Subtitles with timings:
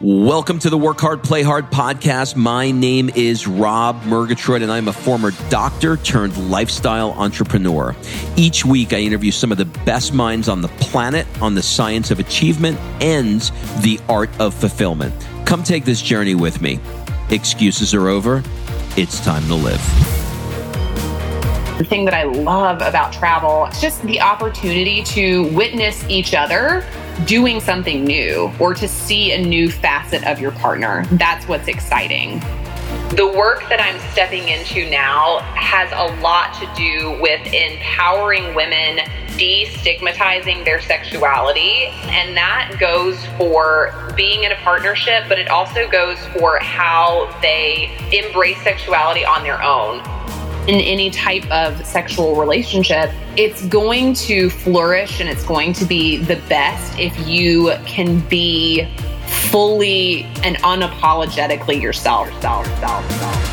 [0.00, 2.36] Welcome to the Work Hard, Play Hard podcast.
[2.36, 7.96] My name is Rob Murgatroyd, and I'm a former doctor turned lifestyle entrepreneur.
[8.36, 12.12] Each week, I interview some of the best minds on the planet on the science
[12.12, 13.40] of achievement and
[13.82, 15.12] the art of fulfillment.
[15.44, 16.78] Come take this journey with me.
[17.30, 18.44] Excuses are over.
[18.96, 19.80] It's time to live.
[21.76, 26.86] The thing that I love about travel is just the opportunity to witness each other
[27.24, 31.04] doing something new or to see a new facet of your partner.
[31.12, 32.40] That's what's exciting.
[33.10, 38.98] The work that I'm stepping into now has a lot to do with empowering women,
[39.38, 41.86] destigmatizing their sexuality.
[42.10, 47.90] And that goes for being in a partnership, but it also goes for how they
[48.12, 50.02] embrace sexuality on their own
[50.68, 56.18] in any type of sexual relationship, it's going to flourish and it's going to be
[56.18, 58.86] the best if you can be
[59.50, 62.28] fully and unapologetically yourself.
[62.28, 63.48] yourself, yourself, yourself.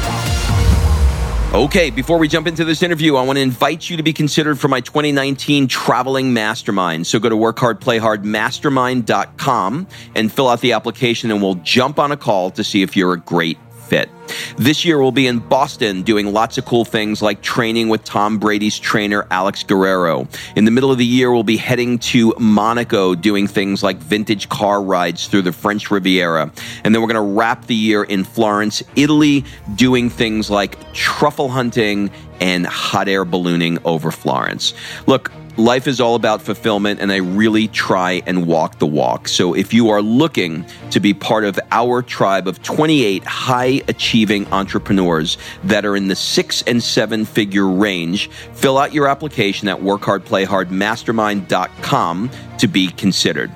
[1.55, 4.59] Okay, before we jump into this interview, I want to invite you to be considered
[4.59, 7.07] for my 2019 traveling mastermind.
[7.07, 12.51] So go to workhardplayhardmastermind.com and fill out the application and we'll jump on a call
[12.51, 14.09] to see if you're a great fit.
[14.57, 18.39] This year we'll be in Boston doing lots of cool things like training with Tom
[18.39, 20.27] Brady's trainer Alex Guerrero.
[20.55, 24.49] In the middle of the year we'll be heading to Monaco doing things like vintage
[24.49, 26.51] car rides through the French Riviera.
[26.83, 31.49] And then we're going to wrap the year in Florence, Italy doing things like truffle
[31.49, 34.73] hunting and hot air ballooning over Florence.
[35.07, 39.29] Look, Life is all about fulfillment, and I really try and walk the walk.
[39.29, 44.51] So, if you are looking to be part of our tribe of 28 high achieving
[44.51, 49.79] entrepreneurs that are in the six and seven figure range, fill out your application at
[49.79, 53.49] workhardplayhardmastermind.com to be considered.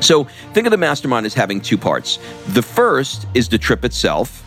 [0.00, 2.18] So, think of the mastermind as having two parts.
[2.48, 4.44] The first is the trip itself.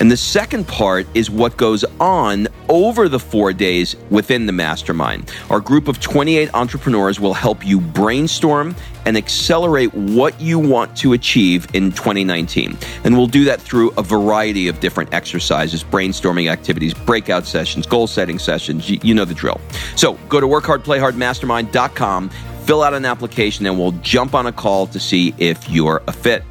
[0.00, 5.32] And the second part is what goes on over the four days within the mastermind.
[5.50, 8.74] Our group of 28 entrepreneurs will help you brainstorm
[9.06, 12.76] and accelerate what you want to achieve in 2019.
[13.04, 18.06] And we'll do that through a variety of different exercises, brainstorming activities, breakout sessions, goal
[18.06, 18.88] setting sessions.
[18.88, 19.60] You, know the drill.
[19.94, 22.28] So go to workhardplayhardmastermind.com,
[22.64, 26.12] fill out an application, and we'll jump on a call to see if you're a
[26.12, 26.42] fit.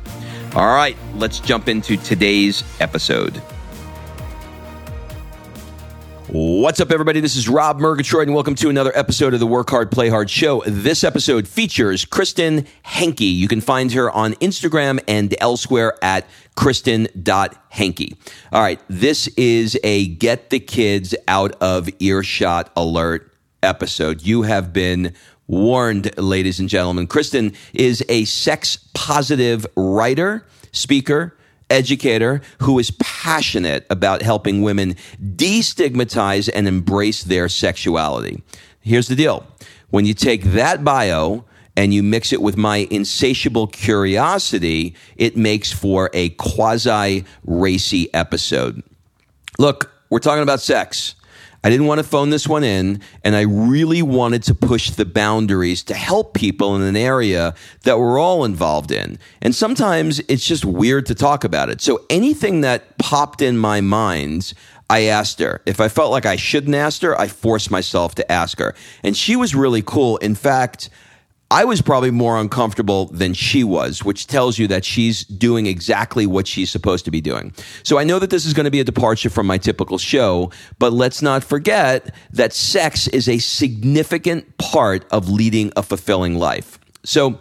[0.55, 3.37] All right, let's jump into today's episode.
[6.27, 7.21] What's up, everybody?
[7.21, 10.29] This is Rob Murgatroyd, and welcome to another episode of the Work Hard, Play Hard
[10.29, 10.61] show.
[10.67, 13.21] This episode features Christin Henke.
[13.21, 18.15] You can find her on Instagram and elsewhere at christin.henke.
[18.51, 23.33] All right, this is a get the kids out of earshot alert
[23.63, 24.21] episode.
[24.21, 25.13] You have been
[25.47, 27.07] warned, ladies and gentlemen.
[27.07, 31.37] Christin is a sex positive writer, speaker,
[31.69, 38.41] educator who is passionate about helping women destigmatize and embrace their sexuality.
[38.81, 39.45] Here's the deal
[39.89, 41.45] when you take that bio,
[41.75, 48.83] and you mix it with my insatiable curiosity, it makes for a quasi racy episode.
[49.57, 51.15] Look, we're talking about sex.
[51.63, 55.05] I didn't want to phone this one in, and I really wanted to push the
[55.05, 59.17] boundaries to help people in an area that we're all involved in.
[59.41, 61.79] And sometimes it's just weird to talk about it.
[61.79, 64.53] So anything that popped in my mind,
[64.89, 65.61] I asked her.
[65.65, 68.75] If I felt like I shouldn't ask her, I forced myself to ask her.
[69.01, 70.17] And she was really cool.
[70.17, 70.89] In fact,
[71.53, 76.25] I was probably more uncomfortable than she was, which tells you that she's doing exactly
[76.25, 77.53] what she's supposed to be doing.
[77.83, 80.49] So I know that this is going to be a departure from my typical show,
[80.79, 86.79] but let's not forget that sex is a significant part of leading a fulfilling life.
[87.03, 87.37] So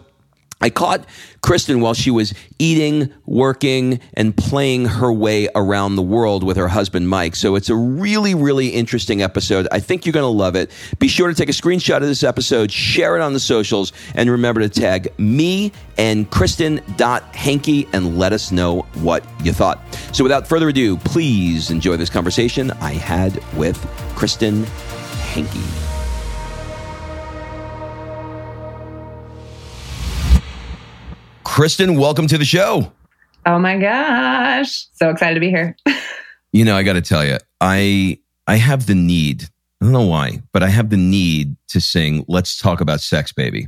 [0.63, 1.05] I caught
[1.41, 6.69] Christin while she was eating, working, and playing her way around the world with her
[6.69, 7.35] husband Mike.
[7.35, 9.67] So it's a really, really interesting episode.
[9.73, 10.71] I think you're going to love it.
[10.99, 14.31] Be sure to take a screenshot of this episode, share it on the socials, and
[14.31, 19.81] remember to tag me and Christin.Henke and let us know what you thought.
[20.13, 23.75] So without further ado, please enjoy this conversation I had with
[24.15, 24.63] Christin
[25.33, 25.82] Henke.
[31.53, 32.91] Christin, welcome to the show.
[33.45, 34.87] Oh my gosh.
[34.93, 35.77] So excited to be here.
[36.51, 38.17] you know, I got to tell you, I
[38.47, 39.43] I have the need.
[39.79, 43.31] I don't know why, but I have the need to sing "Let's Talk About Sex,
[43.33, 43.67] Baby."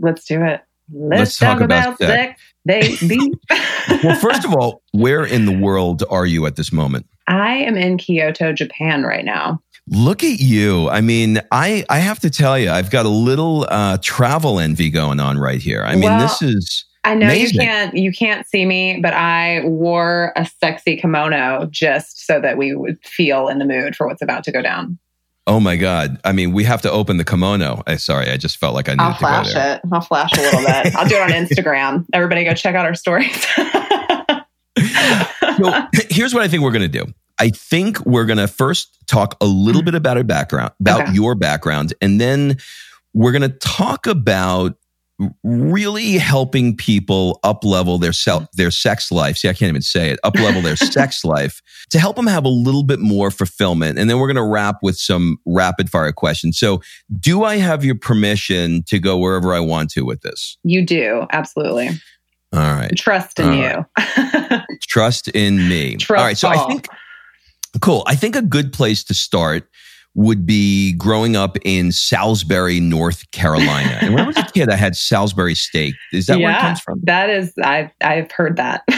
[0.00, 0.60] Let's do it.
[0.92, 3.32] Let's, Let's talk, talk, about, about sex, sex baby.
[4.04, 7.04] well, first of all, where in the world are you at this moment?
[7.26, 9.60] I am in Kyoto, Japan right now.
[9.88, 10.88] Look at you.
[10.88, 14.88] I mean, I I have to tell you, I've got a little uh, travel envy
[14.88, 15.82] going on right here.
[15.82, 17.60] I mean, well, this is I know Amazing.
[17.60, 22.58] you can't you can't see me, but I wore a sexy kimono just so that
[22.58, 24.98] we would feel in the mood for what's about to go down.
[25.46, 26.20] Oh my God.
[26.22, 27.82] I mean, we have to open the kimono.
[27.86, 29.76] I, sorry, I just felt like I needed I'll to go flash there.
[29.76, 29.80] it.
[29.90, 30.94] I'll flash a little bit.
[30.94, 32.04] I'll do it on Instagram.
[32.12, 33.46] Everybody go check out our stories.
[35.56, 35.72] so
[36.10, 37.06] here's what I think we're going to do.
[37.38, 39.86] I think we're going to first talk a little mm-hmm.
[39.86, 41.12] bit about our background, about Okay.
[41.12, 42.58] your background, and then
[43.14, 44.76] we're going to talk about
[45.42, 48.48] really helping people up level their self, mm.
[48.54, 49.36] their sex life.
[49.36, 50.18] See, I can't even say it.
[50.22, 51.60] Up level their sex life
[51.90, 53.98] to help them have a little bit more fulfillment.
[53.98, 56.58] And then we're going to wrap with some rapid fire questions.
[56.58, 56.82] So,
[57.18, 60.56] do I have your permission to go wherever I want to with this?
[60.62, 61.90] you do, absolutely.
[62.52, 62.96] All right.
[62.96, 64.66] Trust in All you.
[64.82, 65.96] Trust in me.
[65.96, 66.38] Trust All right.
[66.38, 66.88] So I think,
[67.80, 68.04] cool.
[68.06, 69.68] I think a good place to start
[70.18, 73.98] would be growing up in Salisbury, North Carolina.
[74.00, 75.94] and when I was a kid, I had Salisbury steak.
[76.12, 77.00] Is that where it comes from?
[77.04, 78.82] That is I've I've heard that.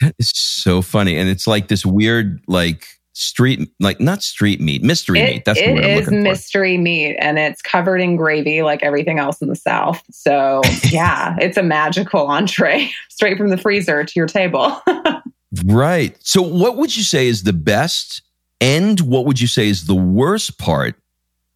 [0.00, 1.16] That is so funny.
[1.16, 5.44] And it's like this weird, like, street, like, not street meat, mystery It- meat.
[5.46, 6.28] That's word I'm is looking for.
[6.30, 10.02] mystery meat and it's covered in gravy like everything else in the South.
[10.10, 10.60] So
[10.90, 14.82] yeah, it's a magical entree straight from the freezer to your table.
[15.64, 16.14] Right.
[16.20, 18.20] So, what would you say is the best
[18.60, 20.94] and what would you say is the worst part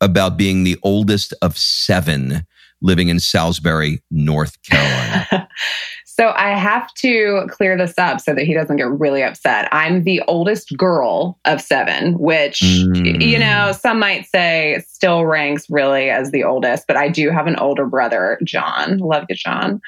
[0.00, 2.46] about being the oldest of seven
[2.82, 5.48] living in Salisbury, North Carolina?
[6.06, 9.68] so I have to clear this up so that he doesn't get really upset.
[9.72, 13.20] I'm the oldest girl of seven, which, Mm.
[13.22, 17.46] you know, some might say still ranks really as the oldest, but I do have
[17.46, 18.98] an older brother, John.
[18.98, 19.80] Love you, John.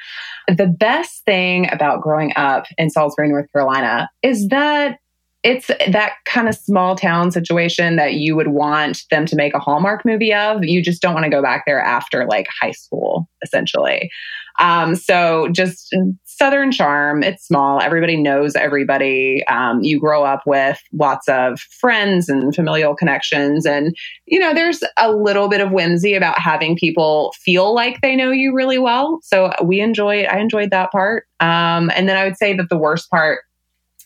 [0.48, 4.98] The best thing about growing up in Salisbury, North Carolina is that
[5.42, 9.58] it's that kind of small town situation that you would want them to make a
[9.58, 10.64] Hallmark movie of.
[10.64, 14.10] You just don't want to go back there after like high school, essentially.
[14.58, 17.22] Um, so just Southern charm.
[17.22, 17.80] It's small.
[17.80, 19.44] Everybody knows everybody.
[19.48, 23.66] Um, you grow up with lots of friends and familial connections.
[23.66, 23.96] And,
[24.26, 28.30] you know, there's a little bit of whimsy about having people feel like they know
[28.30, 29.20] you really well.
[29.22, 31.26] So we enjoyed, I enjoyed that part.
[31.40, 33.40] Um, and then I would say that the worst part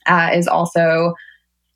[0.07, 1.15] uh, is also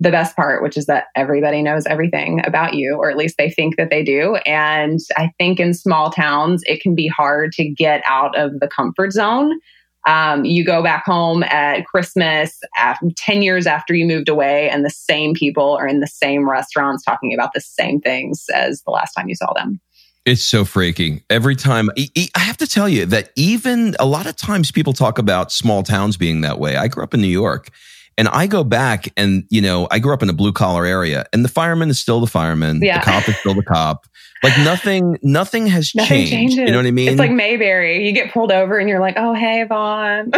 [0.00, 3.50] the best part, which is that everybody knows everything about you, or at least they
[3.50, 4.37] think that they do.
[4.47, 8.69] And I think in small towns, it can be hard to get out of the
[8.69, 9.61] comfort zone.
[10.06, 14.82] Um, you go back home at Christmas after, 10 years after you moved away, and
[14.82, 18.91] the same people are in the same restaurants talking about the same things as the
[18.91, 19.79] last time you saw them.
[20.25, 21.23] It's so freaky.
[21.29, 25.19] Every time, I have to tell you that even a lot of times people talk
[25.19, 26.76] about small towns being that way.
[26.76, 27.70] I grew up in New York
[28.20, 31.25] and I go back and, you know, I grew up in a blue collar area
[31.32, 32.82] and the fireman is still the fireman.
[32.82, 32.99] Yeah.
[32.99, 34.06] The cop is still the cop.
[34.43, 36.33] Like nothing, nothing has Nothing changed.
[36.33, 36.57] changes.
[36.59, 37.09] You know what I mean?
[37.09, 38.07] It's like Mayberry.
[38.07, 40.31] You get pulled over and you're like, oh, hey, Vaughn.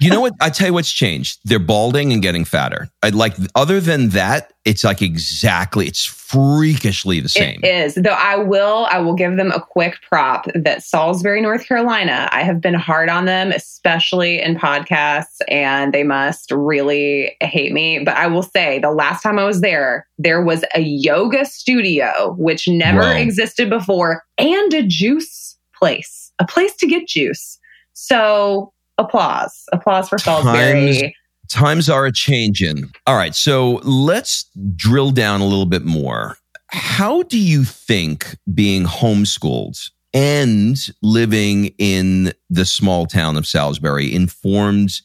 [0.00, 0.32] you know what?
[0.40, 1.38] I tell you what's changed.
[1.44, 2.88] They're balding and getting fatter.
[3.02, 7.60] I like, other than that, it's like exactly, it's freakishly the same.
[7.62, 7.94] It is.
[7.94, 12.42] Though I will I will give them a quick prop that Salisbury, North Carolina, I
[12.42, 18.00] have been hard on them, especially in podcasts, and they must really hate me.
[18.00, 22.34] But I will say the last time I was there, there was a yoga studio,
[22.38, 23.00] which never.
[23.20, 27.58] Existed before, and a juice place, a place to get juice.
[27.92, 29.64] So applause.
[29.72, 31.14] Applause for Salisbury.
[31.48, 32.90] Times are a changing.
[33.06, 33.34] All right.
[33.34, 34.44] So let's
[34.76, 36.36] drill down a little bit more.
[36.68, 45.00] How do you think being homeschooled and living in the small town of Salisbury informed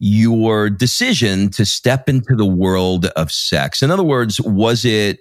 [0.00, 3.82] your decision to step into the world of sex?
[3.82, 5.20] In other words, was it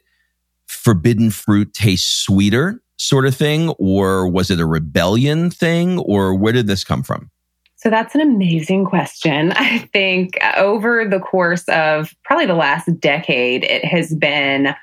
[0.70, 6.54] forbidden fruit tastes sweeter sort of thing, or was it a rebellion thing, or where
[6.54, 7.32] did this come from?
[7.78, 9.52] So that's an amazing question.
[9.56, 14.76] I think over the course of probably the last decade, it has been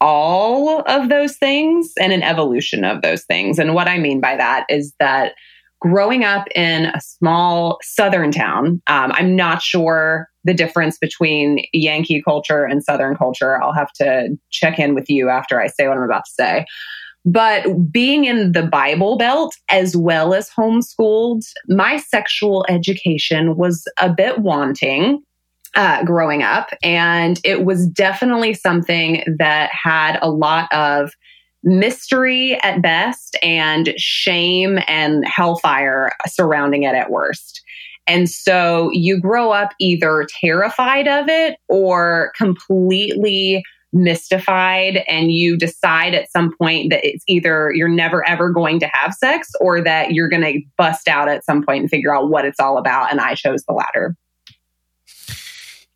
[0.00, 3.58] all of those things and an evolution of those things.
[3.58, 5.34] And what I mean by that is that
[5.82, 12.22] growing up in a small southern town, um, I'm not sure the difference between Yankee
[12.22, 13.60] culture and Southern culture.
[13.60, 16.64] I'll have to check in with you after I say what I'm about to say.
[17.24, 24.12] But being in the Bible Belt as well as homeschooled, my sexual education was a
[24.12, 25.22] bit wanting
[25.74, 26.70] uh, growing up.
[26.82, 31.12] And it was definitely something that had a lot of
[31.64, 37.62] mystery at best and shame and hellfire surrounding it at worst.
[38.06, 46.14] And so you grow up either terrified of it or completely mystified and you decide
[46.14, 50.12] at some point that it's either you're never ever going to have sex or that
[50.12, 53.10] you're going to bust out at some point and figure out what it's all about.
[53.10, 54.16] And I chose the latter.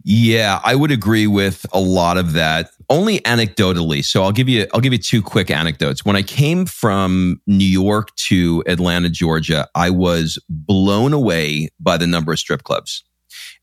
[0.08, 2.70] Yeah, I would agree with a lot of that.
[2.88, 4.04] Only anecdotally.
[4.04, 6.04] So I'll give you I'll give you two quick anecdotes.
[6.04, 12.06] When I came from New York to Atlanta, Georgia, I was blown away by the
[12.06, 13.02] number of strip clubs.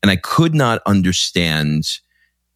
[0.02, 1.84] And I could not understand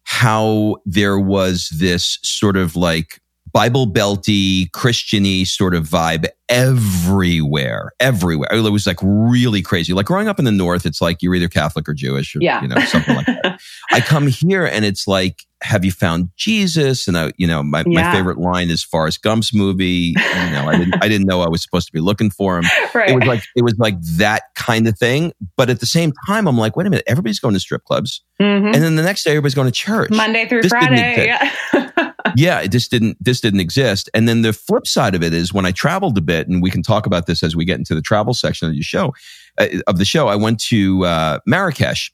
[0.03, 3.19] how there was this sort of like
[3.51, 8.49] Bible belty, Christiany sort of vibe everywhere, everywhere.
[8.51, 9.93] It was like really crazy.
[9.93, 12.61] Like growing up in the North, it's like you're either Catholic or Jewish or, yeah.
[12.61, 13.61] you know, something like that.
[13.91, 17.07] I come here and it's like, have you found Jesus?
[17.07, 18.01] And I, you know, my, yeah.
[18.01, 20.13] my favorite line is Forrest Gump's movie.
[20.17, 22.65] You know, I didn't, I didn't know I was supposed to be looking for him.
[22.91, 23.11] Right.
[23.11, 25.31] It was like, it was like that kind of thing.
[25.55, 28.23] But at the same time, I'm like, wait a minute, everybody's going to strip clubs.
[28.41, 28.67] Mm-hmm.
[28.67, 30.09] And then the next day, everybody's going to church.
[30.09, 31.27] Monday through this Friday.
[31.27, 32.08] Yeah.
[32.35, 34.09] yeah, it just didn't this didn't exist.
[34.13, 36.71] And then the flip side of it is when I traveled a bit, and we
[36.71, 39.13] can talk about this as we get into the travel section of the show.
[39.57, 42.11] Uh, of the show, I went to uh, Marrakesh,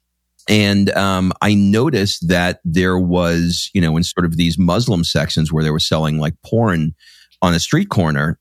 [0.47, 5.51] and um, I noticed that there was, you know, in sort of these Muslim sections
[5.51, 6.93] where they were selling like porn
[7.41, 8.39] on a street corner,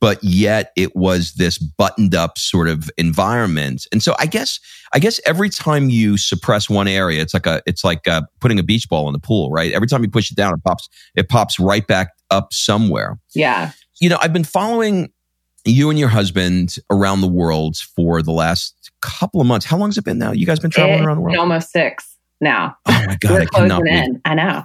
[0.00, 3.86] but yet it was this buttoned up sort of environment.
[3.92, 4.60] And so I guess,
[4.92, 8.58] I guess every time you suppress one area, it's like a, it's like uh, putting
[8.58, 9.72] a beach ball in the pool, right?
[9.72, 13.18] Every time you push it down, it pops, it pops right back up somewhere.
[13.34, 13.72] Yeah.
[14.00, 15.12] You know, I've been following
[15.64, 19.66] you and your husband around the world for the last couple of months.
[19.66, 20.32] How long has it been now?
[20.32, 21.36] You guys been traveling around the world?
[21.36, 22.76] Almost six now.
[22.86, 23.30] Oh my God.
[23.32, 24.20] We're I cannot in.
[24.24, 24.64] I know.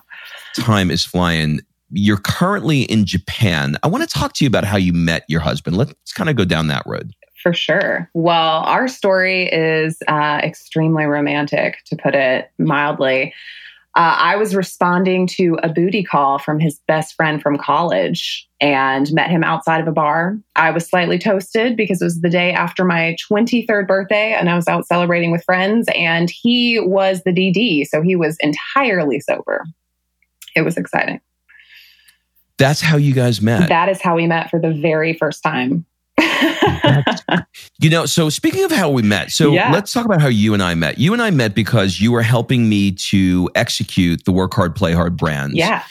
[0.55, 1.61] Time is flying
[1.91, 3.77] you're currently in Japan.
[3.83, 5.77] I want to talk to you about how you met your husband.
[5.77, 7.13] Let's kind of go down that road.
[7.41, 8.09] For sure.
[8.13, 13.33] Well, our story is uh, extremely romantic, to put it mildly.
[13.93, 19.11] Uh, I was responding to a booty call from his best friend from college and
[19.11, 20.37] met him outside of a bar.
[20.55, 24.55] I was slightly toasted because it was the day after my 23rd birthday and I
[24.55, 27.85] was out celebrating with friends, and he was the DD.
[27.87, 29.65] So he was entirely sober.
[30.55, 31.19] It was exciting.
[32.61, 33.69] That's how you guys met.
[33.69, 35.85] That is how we met for the very first time.
[37.79, 39.71] you know, so speaking of how we met, so yeah.
[39.71, 40.97] let's talk about how you and I met.
[40.97, 44.93] You and I met because you were helping me to execute the work hard, play
[44.93, 45.55] hard brand.
[45.55, 45.83] Yeah.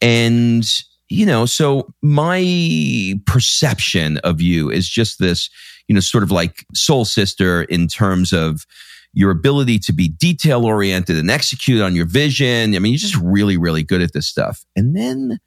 [0.00, 0.64] And,
[1.08, 5.48] you know, so my perception of you is just this,
[5.88, 8.66] you know, sort of like soul sister in terms of
[9.14, 12.74] your ability to be detail oriented and execute on your vision.
[12.74, 14.64] I mean, you're just really, really good at this stuff.
[14.76, 15.40] And then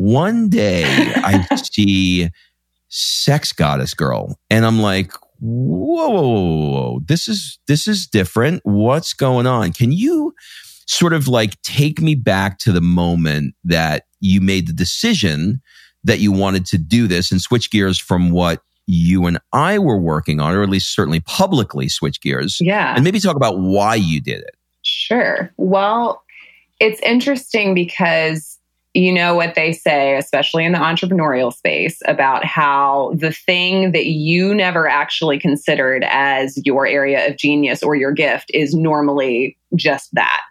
[0.00, 2.30] one day I see
[2.88, 8.62] sex goddess girl and I'm like, whoa, whoa, whoa, whoa, this is, this is different.
[8.64, 9.74] What's going on?
[9.74, 10.34] Can you
[10.86, 15.60] sort of like take me back to the moment that you made the decision
[16.04, 20.00] that you wanted to do this and switch gears from what you and I were
[20.00, 22.56] working on, or at least certainly publicly switch gears.
[22.58, 22.94] Yeah.
[22.94, 24.56] And maybe talk about why you did it.
[24.80, 25.52] Sure.
[25.58, 26.24] Well,
[26.80, 28.58] it's interesting because
[28.94, 34.06] you know what they say, especially in the entrepreneurial space, about how the thing that
[34.06, 40.12] you never actually considered as your area of genius or your gift is normally just
[40.14, 40.42] that.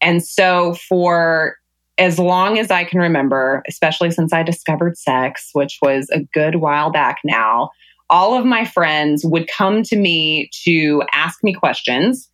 [0.00, 1.56] And so, for
[1.98, 6.56] as long as I can remember, especially since I discovered sex, which was a good
[6.56, 7.70] while back now,
[8.08, 12.29] all of my friends would come to me to ask me questions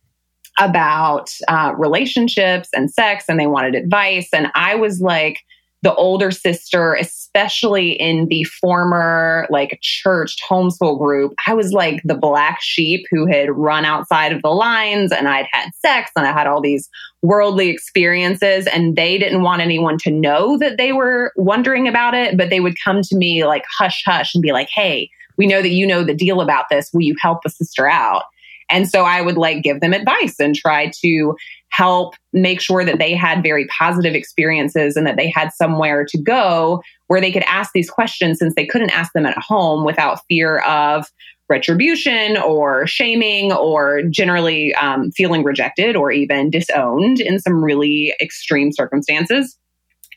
[0.59, 4.29] about uh, relationships and sex and they wanted advice.
[4.33, 5.39] And I was like,
[5.83, 12.15] the older sister, especially in the former like church homeschool group, I was like the
[12.15, 16.31] black sheep who had run outside of the lines and I'd had sex and I
[16.31, 16.89] had all these
[17.21, 22.37] worldly experiences and they didn't want anyone to know that they were wondering about it,
[22.37, 25.61] but they would come to me like hush hush and be like, Hey, we know
[25.61, 26.89] that you know the deal about this.
[26.91, 28.23] Will you help a sister out?
[28.69, 31.35] And so I would like give them advice and try to
[31.69, 36.21] help make sure that they had very positive experiences and that they had somewhere to
[36.21, 40.19] go where they could ask these questions since they couldn't ask them at home without
[40.27, 41.05] fear of
[41.49, 48.71] retribution or shaming or generally um, feeling rejected or even disowned in some really extreme
[48.71, 49.57] circumstances.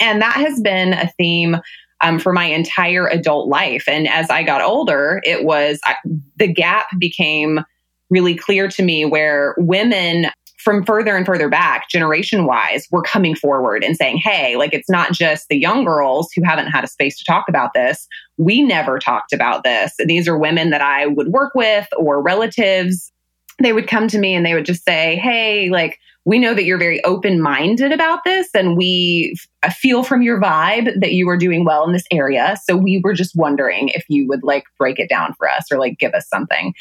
[0.01, 1.59] And that has been a theme
[2.01, 3.85] um, for my entire adult life.
[3.87, 5.97] And as I got older, it was I,
[6.37, 7.61] the gap became
[8.11, 10.27] really clear to me where women
[10.59, 14.91] from further and further back, generation wise, were coming forward and saying, hey, like it's
[14.91, 18.07] not just the young girls who haven't had a space to talk about this.
[18.37, 19.95] We never talked about this.
[19.99, 23.11] These are women that I would work with or relatives
[23.61, 26.65] they would come to me and they would just say, Hey, like, we know that
[26.65, 29.35] you're very open minded about this and we
[29.65, 32.59] f- feel from your vibe that you are doing well in this area.
[32.65, 35.79] So we were just wondering if you would like break it down for us or
[35.79, 36.75] like give us something.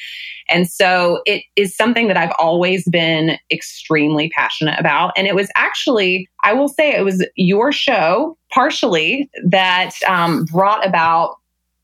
[0.50, 5.14] And so it is something that I've always been extremely passionate about.
[5.16, 10.86] And it was actually, I will say, it was your show partially that um, brought
[10.86, 11.36] about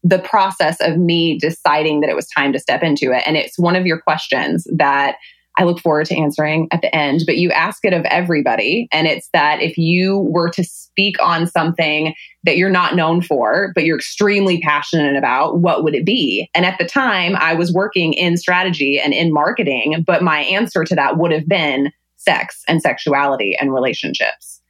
[0.04, 3.24] the process of me deciding that it was time to step into it.
[3.26, 5.16] And it's one of your questions that
[5.58, 8.88] I look forward to answering at the end, but you ask it of everybody.
[8.92, 13.72] And it's that if you were to speak on something that you're not known for,
[13.74, 16.50] but you're extremely passionate about, what would it be?
[16.54, 20.84] And at the time, I was working in strategy and in marketing, but my answer
[20.84, 24.62] to that would have been sex and sexuality and relationships.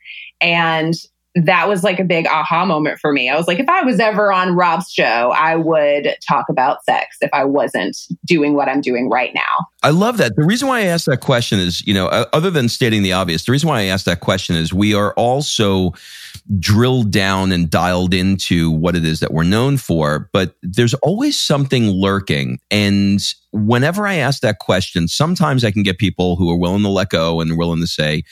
[0.42, 0.94] And
[1.36, 3.30] that was like a big aha moment for me.
[3.30, 7.18] I was like, if I was ever on Rob's show, I would talk about sex
[7.20, 9.68] if I wasn't doing what I'm doing right now.
[9.84, 10.38] I love that.
[10.38, 13.44] The reason why I asked that question is, you know, other than stating the obvious,
[13.44, 15.92] the reason why I asked that question is we are also
[16.58, 21.40] drilled down and dialed into what it is that we're known for, but there's always
[21.40, 22.60] something lurking.
[22.72, 23.20] And
[23.52, 27.10] whenever I ask that question, sometimes I can get people who are willing to let
[27.10, 28.24] go and willing to say,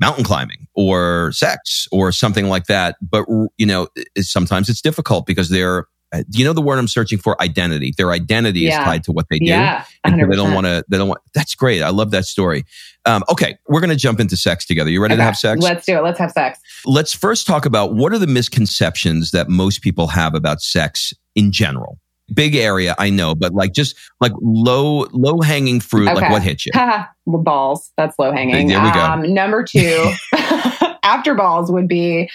[0.00, 2.96] mountain climbing or sex or something like that.
[3.00, 3.26] But,
[3.56, 3.88] you know,
[4.20, 5.86] sometimes it's difficult because they're,
[6.30, 7.40] you know the word I'm searching for?
[7.42, 7.92] Identity.
[7.96, 8.80] Their identity yeah.
[8.80, 9.46] is tied to what they do.
[9.46, 11.82] Yeah, and they don't want to, they don't want, that's great.
[11.82, 12.64] I love that story.
[13.04, 13.58] Um, okay.
[13.68, 14.88] We're going to jump into sex together.
[14.88, 15.20] You ready okay.
[15.20, 15.60] to have sex?
[15.60, 16.02] Let's do it.
[16.02, 16.60] Let's have sex.
[16.86, 21.52] Let's first talk about what are the misconceptions that most people have about sex in
[21.52, 21.98] general?
[22.34, 26.20] Big area i know but like just like low low hanging fruit okay.
[26.20, 26.72] like what hits you
[27.26, 29.00] balls that's low hanging there we go.
[29.00, 30.12] Um, number two
[31.02, 32.28] after balls would be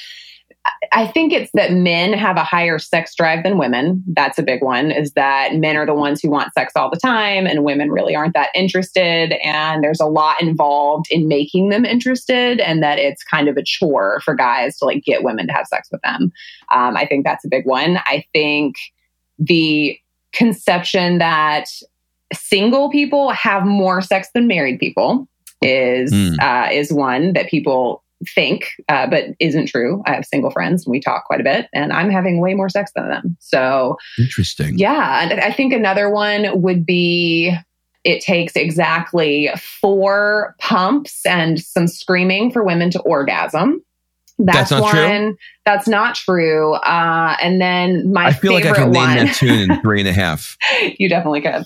[0.92, 4.04] I think it's that men have a higher sex drive than women.
[4.08, 7.00] That's a big one, is that men are the ones who want sex all the
[7.00, 9.34] time and women really aren't that interested.
[9.44, 13.64] And there's a lot involved in making them interested, and that it's kind of a
[13.64, 16.32] chore for guys to like get women to have sex with them.
[16.72, 17.98] Um, I think that's a big one.
[18.06, 18.76] I think
[19.40, 19.98] the
[20.34, 21.66] conception that
[22.34, 25.28] single people have more sex than married people
[25.62, 26.40] is mm.
[26.40, 28.04] uh, is one that people
[28.36, 30.04] think, uh, but isn't true.
[30.06, 32.70] I have single friends and we talk quite a bit, and I'm having way more
[32.70, 33.38] sex than them.
[33.40, 34.78] So interesting.
[34.78, 37.56] Yeah, and I think another one would be
[38.04, 43.84] it takes exactly four pumps and some screaming for women to orgasm.
[44.46, 44.96] That's, that's one.
[44.96, 45.38] True?
[45.66, 46.74] That's not true.
[46.74, 50.10] Uh, and then my I feel like I can name that tune in three and
[50.10, 50.58] a half.
[50.98, 51.64] you definitely could.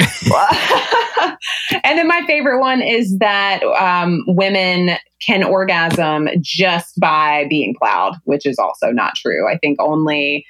[1.84, 8.14] and then my favorite one is that um, women can orgasm just by being plowed,
[8.24, 9.48] which is also not true.
[9.48, 10.46] I think only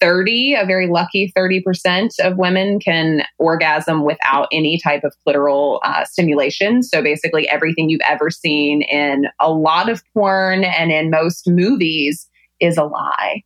[0.00, 6.04] 30, a very lucky 30% of women can orgasm without any type of clitoral uh,
[6.04, 6.82] stimulation.
[6.82, 12.28] So basically, everything you've ever seen in a lot of porn and in most movies
[12.60, 13.42] is a lie.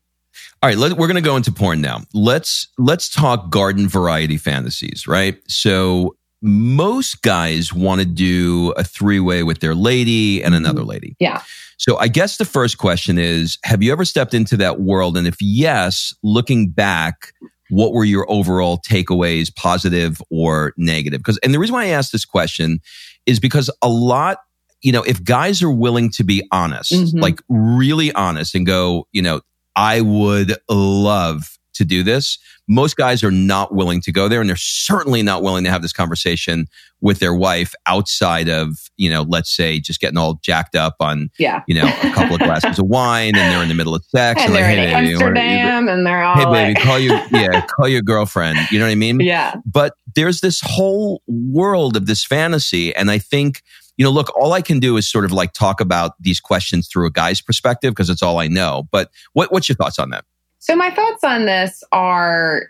[0.62, 2.02] All right, let, we're going to go into porn now.
[2.14, 5.38] Let's let's talk garden variety fantasies, right?
[5.48, 11.16] So most guys want to do a three way with their lady and another lady.
[11.20, 11.42] Yeah.
[11.78, 15.16] So I guess the first question is Have you ever stepped into that world?
[15.16, 17.32] And if yes, looking back,
[17.70, 21.20] what were your overall takeaways, positive or negative?
[21.20, 22.80] Because, and the reason why I ask this question
[23.24, 24.38] is because a lot,
[24.82, 27.18] you know, if guys are willing to be honest, mm-hmm.
[27.18, 29.40] like really honest and go, you know,
[29.74, 32.38] I would love to do this.
[32.68, 35.82] Most guys are not willing to go there and they're certainly not willing to have
[35.82, 36.66] this conversation
[37.00, 41.30] with their wife outside of, you know, let's say just getting all jacked up on,
[41.38, 41.62] yeah.
[41.66, 44.40] you know, a couple of glasses of wine and they're in the middle of sex
[44.40, 46.84] and, and they're like, in hey, Amsterdam and they're all Hey baby, like...
[46.84, 48.58] call you, yeah, call your girlfriend.
[48.70, 49.18] You know what I mean?
[49.20, 49.56] Yeah.
[49.66, 52.94] But there's this whole world of this fantasy.
[52.94, 53.62] And I think,
[53.96, 56.88] you know, look, all I can do is sort of like talk about these questions
[56.88, 58.88] through a guy's perspective because it's all I know.
[58.90, 60.24] But what, what's your thoughts on that?
[60.62, 62.66] So my thoughts on this are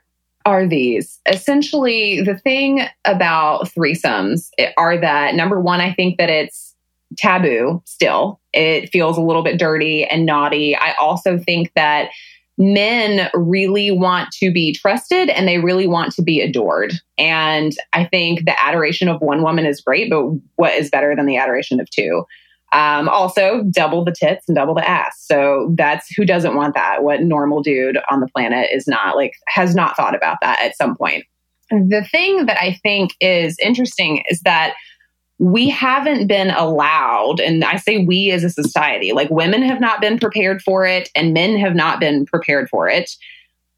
[0.47, 6.31] are these essentially the thing about threesomes eh, are that number one, I think that
[6.31, 6.75] it's
[7.19, 8.41] taboo still.
[8.55, 10.75] It feels a little bit dirty and naughty.
[10.75, 12.09] I also think that
[12.57, 16.95] men really want to be trusted and they really want to be adored.
[17.19, 20.25] And I think the adoration of one woman is great, but
[20.57, 22.25] what is better than the adoration of two?
[22.73, 25.23] Um, also, double the tits and double the ass.
[25.27, 27.03] So that's who doesn't want that?
[27.03, 30.77] What normal dude on the planet is not like, has not thought about that at
[30.77, 31.25] some point.
[31.71, 34.75] The thing that I think is interesting is that
[35.39, 40.01] we haven't been allowed, and I say we as a society, like women have not
[40.01, 43.11] been prepared for it and men have not been prepared for it.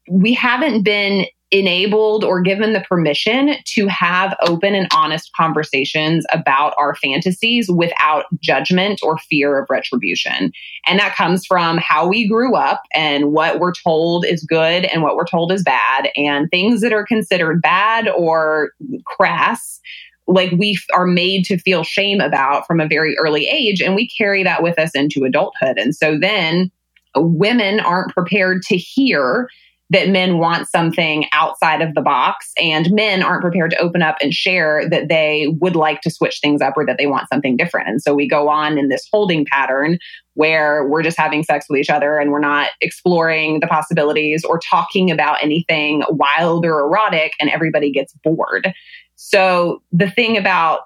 [0.09, 1.25] We haven't been
[1.59, 8.25] enabled or given the permission to have open and honest conversations about our fantasies without
[8.41, 10.51] judgment or fear of retribution.
[10.85, 15.01] And that comes from how we grew up and what we're told is good and
[15.01, 18.71] what we're told is bad, and things that are considered bad or
[19.05, 19.79] crass
[20.27, 24.09] like we are made to feel shame about from a very early age and we
[24.09, 26.71] carry that with us into adulthood and so then
[27.15, 29.47] women aren't prepared to hear
[29.91, 34.17] that men want something outside of the box and men aren't prepared to open up
[34.19, 37.55] and share that they would like to switch things up or that they want something
[37.55, 37.87] different.
[37.87, 39.99] And so we go on in this holding pattern
[40.33, 44.59] where we're just having sex with each other and we're not exploring the possibilities or
[44.59, 48.73] talking about anything wild or erotic and everybody gets bored.
[49.15, 50.81] So the thing about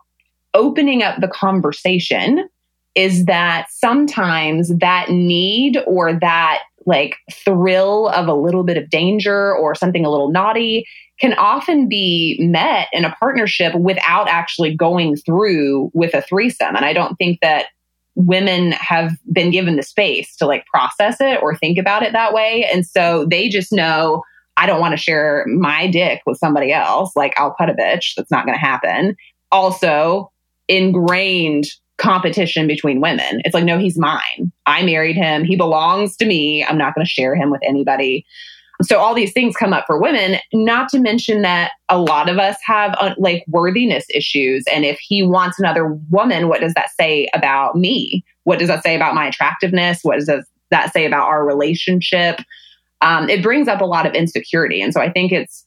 [0.54, 2.50] opening up the conversation
[2.96, 9.56] is that sometimes that need or that like thrill of a little bit of danger
[9.56, 10.86] or something a little naughty
[11.22, 16.76] can often be met in a partnership without actually going through with a threesome.
[16.76, 17.68] And I don't think that
[18.16, 22.34] women have been given the space to like process it or think about it that
[22.34, 22.68] way.
[22.74, 24.24] And so they just know
[24.58, 27.12] I don't want to share my dick with somebody else.
[27.16, 28.16] Like I'll cut a bitch.
[28.18, 29.16] That's not going to happen.
[29.52, 30.32] Also,
[30.68, 31.66] ingrained
[32.00, 33.42] competition between women.
[33.46, 34.52] It's like, no, he's mine.
[34.66, 35.44] I married him.
[35.44, 36.66] He belongs to me.
[36.66, 38.26] I'm not going to share him with anybody.
[38.82, 42.38] So all these things come up for women, not to mention that a lot of
[42.38, 44.64] us have uh, like worthiness issues.
[44.74, 48.24] And if he wants another woman, what does that say about me?
[48.46, 50.00] What does that say about my attractiveness?
[50.02, 50.30] What does
[50.72, 52.40] that say about our relationship?
[53.02, 54.82] Um, it brings up a lot of insecurity.
[54.82, 55.66] And so I think it's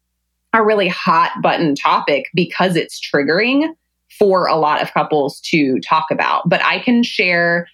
[0.54, 3.74] a really hot button topic because it's triggering
[4.18, 6.48] for a lot of couples to talk about.
[6.48, 7.68] But I can share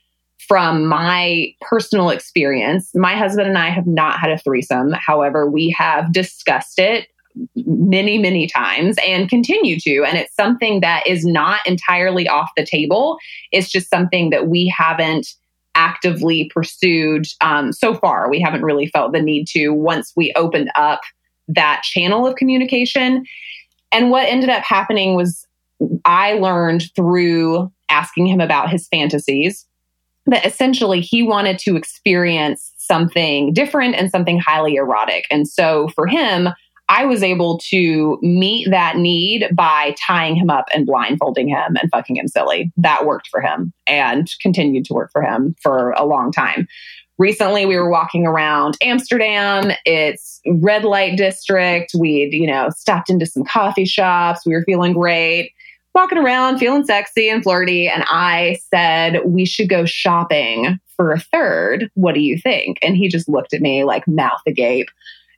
[0.46, 2.90] from my personal experience.
[2.94, 4.92] My husband and I have not had a threesome.
[4.92, 7.08] However, we have discussed it
[7.54, 10.04] many, many times and continue to.
[10.04, 13.18] And it's something that is not entirely off the table.
[13.52, 15.28] It's just something that we haven't
[15.74, 18.28] actively pursued um, so far.
[18.28, 21.00] We haven't really felt the need to once we opened up
[21.46, 23.24] that channel of communication.
[23.92, 25.46] And what ended up happening was
[26.04, 29.66] I learned through asking him about his fantasies
[30.26, 35.26] that essentially he wanted to experience something different and something highly erotic.
[35.30, 36.48] And so for him,
[36.90, 41.90] I was able to meet that need by tying him up and blindfolding him and
[41.90, 42.72] fucking him silly.
[42.76, 46.66] That worked for him and continued to work for him for a long time.
[47.18, 49.72] Recently, we were walking around Amsterdam.
[49.84, 51.92] It's red light district.
[51.98, 54.46] We'd, you know, stopped into some coffee shops.
[54.46, 55.52] We were feeling great
[55.98, 57.88] walking around feeling sexy and flirty.
[57.88, 61.90] And I said, we should go shopping for a third.
[61.94, 62.78] What do you think?
[62.82, 64.90] And he just looked at me like mouth agape.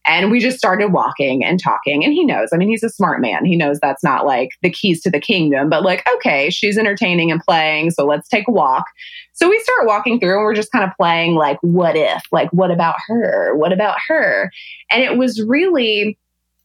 [0.05, 2.05] And we just started walking and talking.
[2.05, 3.47] And he knows, I mean, he's a smart man.
[3.47, 7.31] He knows that's not like the keys to the kingdom, but like, okay, she's entertaining
[7.31, 7.91] and playing.
[7.91, 8.85] So let's take a walk.
[9.33, 12.23] So we start walking through and we're just kind of playing like, what if?
[12.33, 13.55] Like, what about her?
[13.57, 14.51] What about her?
[14.91, 16.19] And it was really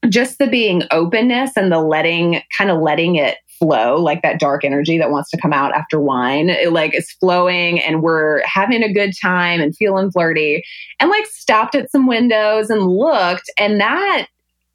[0.09, 4.63] just the being openness and the letting, kind of letting it flow, like that dark
[4.63, 6.49] energy that wants to come out after wine.
[6.49, 10.63] It like is flowing and we're having a good time and feeling flirty
[10.99, 14.27] and like stopped at some windows and looked and that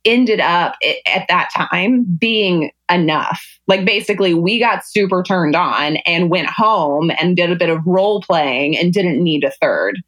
[0.04, 3.44] ended up at that time being enough.
[3.66, 7.86] Like basically we got super turned on and went home and did a bit of
[7.86, 9.98] role playing and didn't need a third.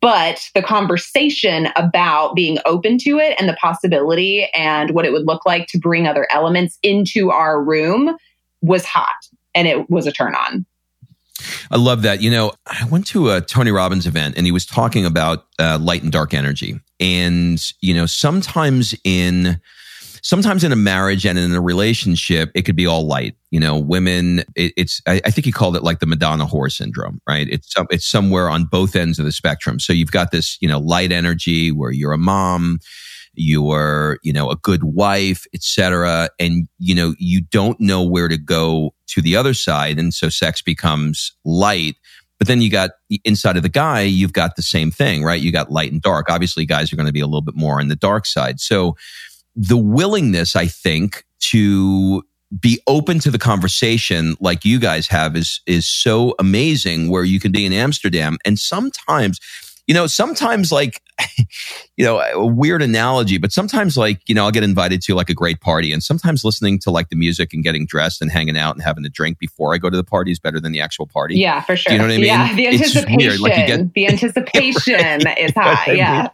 [0.00, 5.26] But the conversation about being open to it and the possibility and what it would
[5.26, 8.16] look like to bring other elements into our room
[8.62, 10.64] was hot and it was a turn on.
[11.70, 12.22] I love that.
[12.22, 15.78] You know, I went to a Tony Robbins event and he was talking about uh,
[15.80, 16.80] light and dark energy.
[17.00, 19.60] And, you know, sometimes in
[20.22, 23.36] sometimes in a marriage and in a relationship, it could be all light.
[23.50, 26.72] You know, women, it, it's, I, I, think he called it like the Madonna whore
[26.72, 27.46] syndrome, right?
[27.50, 29.78] It's, it's somewhere on both ends of the spectrum.
[29.78, 32.78] So you've got this, you know, light energy where you're a mom,
[33.34, 36.30] you're, you know, a good wife, etc.
[36.38, 39.98] And, you know, you don't know where to go to the other side.
[39.98, 41.96] And so sex becomes light.
[42.38, 42.90] But then you got
[43.24, 45.40] inside of the guy, you've got the same thing, right?
[45.40, 46.26] You got light and dark.
[46.28, 48.58] Obviously, guys are going to be a little bit more on the dark side.
[48.58, 48.96] So,
[49.54, 52.22] the willingness, I think, to
[52.58, 57.40] be open to the conversation like you guys have is is so amazing where you
[57.40, 58.36] can be in Amsterdam.
[58.44, 59.40] And sometimes
[59.86, 61.00] you know sometimes like
[61.96, 65.28] you know a weird analogy but sometimes like you know I'll get invited to like
[65.28, 68.56] a great party and sometimes listening to like the music and getting dressed and hanging
[68.56, 70.80] out and having a drink before I go to the party is better than the
[70.80, 71.36] actual party.
[71.36, 71.90] Yeah, for sure.
[71.90, 72.26] Do you know what I mean?
[72.26, 73.40] Yeah, the anticipation.
[73.40, 75.92] Like get, the anticipation is high.
[75.92, 76.28] Yeah.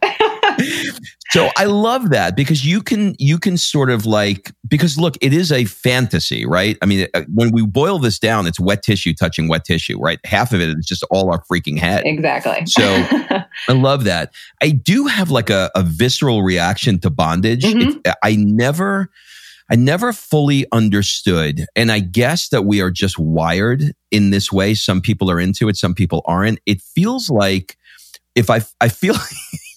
[1.31, 5.33] so I love that because you can you can sort of like because look, it
[5.33, 6.77] is a fantasy, right?
[6.81, 10.19] I mean, uh, when we boil this down, it's wet tissue touching wet tissue, right?
[10.25, 12.03] Half of it is just all our freaking head.
[12.05, 12.65] Exactly.
[12.65, 12.81] So
[13.67, 14.33] I love that.
[14.61, 17.63] I do have like a, a visceral reaction to bondage.
[17.63, 18.01] Mhm.
[18.05, 19.09] It, I never.
[19.71, 21.67] I never fully understood.
[21.75, 24.73] And I guess that we are just wired in this way.
[24.73, 26.59] Some people are into it, some people aren't.
[26.65, 27.77] It feels like
[28.33, 29.13] if I, I feel,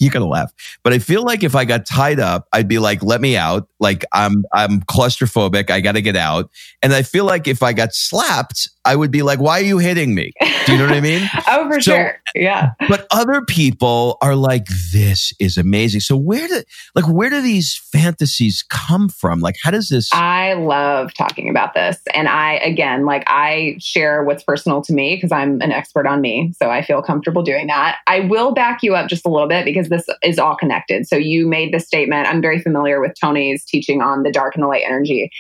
[0.00, 0.50] you're going to laugh,
[0.82, 3.68] but I feel like if I got tied up, I'd be like, let me out.
[3.82, 5.68] Like I'm, I'm claustrophobic.
[5.70, 6.50] I got to get out.
[6.82, 9.78] And I feel like if I got slapped, I would be like, why are you
[9.78, 10.32] hitting me?
[10.66, 11.28] Do you know what I mean?
[11.48, 12.18] oh, for So- sure.
[12.34, 12.70] Yeah.
[12.88, 16.00] but other people are like, this is amazing.
[16.00, 16.62] So where do,
[16.94, 19.40] like, where do these fantasies come from?
[19.40, 20.08] Like, how does this?
[20.14, 21.98] I love talking about this.
[22.14, 26.22] And I, again, like I share what's personal to me because I'm an expert on
[26.22, 26.54] me.
[26.58, 27.98] So I feel comfortable doing that.
[28.06, 31.06] I will back you up just a little bit because this is all connected.
[31.06, 32.28] So you made the statement.
[32.28, 35.30] I'm very familiar with Tony's teaching on the dark and the light energy.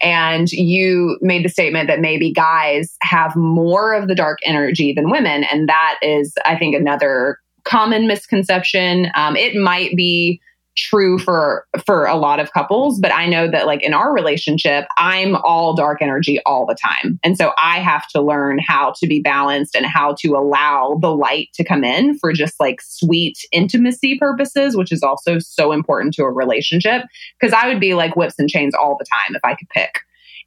[0.00, 5.10] And you made the statement that maybe guys have more of the dark energy than
[5.10, 5.44] women.
[5.44, 9.06] And that is, I think, another common misconception.
[9.14, 10.40] Um, it might be
[10.76, 14.86] true for for a lot of couples but i know that like in our relationship
[14.96, 17.18] i'm all dark energy all the time.
[17.22, 21.14] And so i have to learn how to be balanced and how to allow the
[21.14, 26.14] light to come in for just like sweet intimacy purposes which is also so important
[26.14, 27.02] to a relationship.
[27.38, 30.00] Because i would be like whips and chains all the time if i could pick.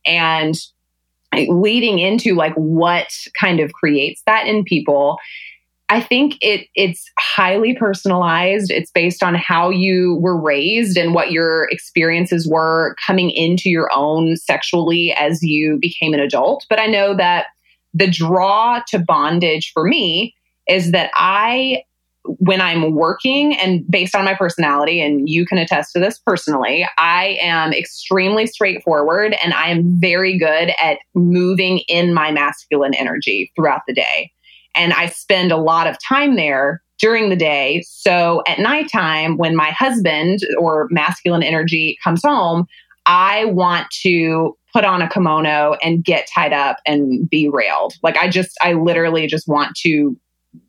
[0.05, 0.55] And
[1.49, 3.07] leading into like what
[3.39, 5.17] kind of creates that in people
[5.89, 8.71] I think it it's highly personalized.
[8.71, 13.89] It's based on how you were raised and what your experiences were coming into your
[13.93, 16.65] own sexually as you became an adult.
[16.69, 17.47] But I know that
[17.93, 20.35] the draw to bondage for me
[20.67, 21.83] is that I
[22.39, 26.87] when I'm working and based on my personality, and you can attest to this personally,
[26.97, 33.51] I am extremely straightforward and I am very good at moving in my masculine energy
[33.55, 34.31] throughout the day.
[34.75, 37.83] And I spend a lot of time there during the day.
[37.87, 42.65] So at nighttime, when my husband or masculine energy comes home,
[43.05, 47.93] I want to put on a kimono and get tied up and be railed.
[48.01, 50.17] Like I just, I literally just want to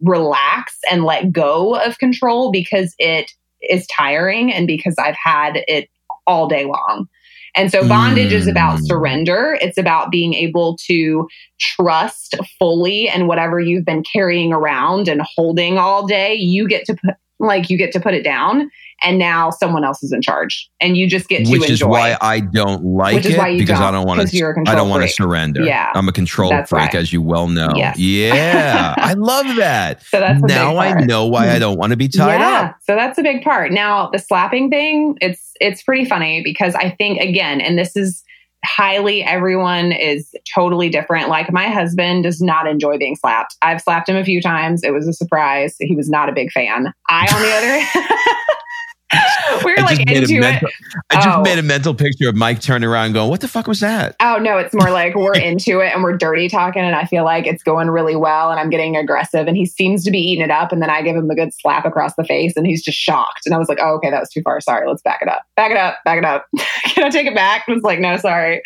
[0.00, 3.30] relax and let go of control because it
[3.62, 5.88] is tiring and because I've had it
[6.26, 7.08] all day long.
[7.56, 8.86] And so bondage is about Mm.
[8.86, 9.58] surrender.
[9.60, 11.26] It's about being able to
[11.58, 16.94] trust fully and whatever you've been carrying around and holding all day, you get to
[16.94, 18.70] put like you get to put it down
[19.02, 21.64] and now someone else is in charge and you just get to Which enjoy.
[21.64, 24.54] Which is why I don't like Which it because I don't, don't want to.
[24.66, 25.62] I don't want to surrender.
[25.62, 26.98] Yeah, I'm a control that's freak, why.
[26.98, 27.72] as you well know.
[27.74, 27.98] Yes.
[27.98, 30.02] Yeah, I love that.
[30.02, 32.76] so that's now I know why I don't want to be tied yeah, up.
[32.82, 33.72] so that's a big part.
[33.72, 38.22] Now the slapping thing, it's it's pretty funny because I think again, and this is
[38.66, 41.28] highly everyone is totally different.
[41.28, 43.56] Like my husband does not enjoy being slapped.
[43.62, 44.82] I've slapped him a few times.
[44.82, 45.76] It was a surprise.
[45.78, 46.92] He was not a big fan.
[47.08, 48.16] I on the other
[49.64, 50.40] were I like just made a into it.
[50.40, 50.68] mental,
[51.10, 51.42] I just Oh.
[51.42, 54.38] made a mental picture of Mike turning around, going, "What the fuck was that?" Oh
[54.38, 57.46] no, it's more like we're into it and we're dirty talking and I feel like
[57.46, 60.50] it's going really well and I'm getting aggressive and he seems to be eating it
[60.50, 62.98] up and then I give him a good slap across the face and he's just
[62.98, 63.42] shocked.
[63.46, 64.60] And I was like, oh, okay, that was too far.
[64.60, 65.42] Sorry, let's back it up.
[65.56, 66.46] Back it up, back it up.
[66.84, 67.64] Can I take it back?
[67.68, 68.62] And it's like, no, sorry.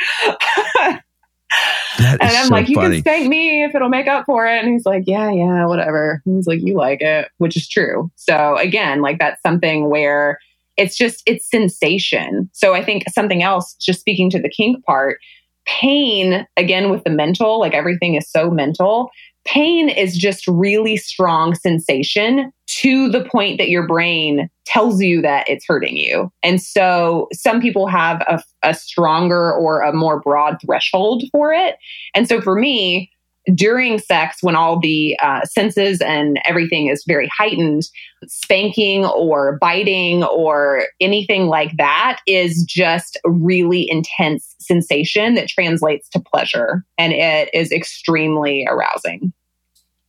[1.99, 2.97] And I'm so like, you funny.
[2.97, 4.63] can spank me if it'll make up for it.
[4.63, 6.23] And he's like, yeah, yeah, whatever.
[6.25, 8.11] And he's like, you like it, which is true.
[8.17, 10.39] So again, like that's something where
[10.77, 12.49] it's just, it's sensation.
[12.53, 15.19] So I think something else, just speaking to the kink part,
[15.67, 19.11] pain, again, with the mental, like everything is so mental.
[19.51, 25.49] Pain is just really strong sensation to the point that your brain tells you that
[25.49, 26.31] it's hurting you.
[26.45, 31.75] And so some people have a, a stronger or a more broad threshold for it.
[32.15, 33.11] And so for me,
[33.53, 37.83] during sex, when all the uh, senses and everything is very heightened,
[38.29, 46.21] spanking or biting or anything like that is just really intense sensation that translates to
[46.21, 46.85] pleasure.
[46.99, 49.33] And it is extremely arousing.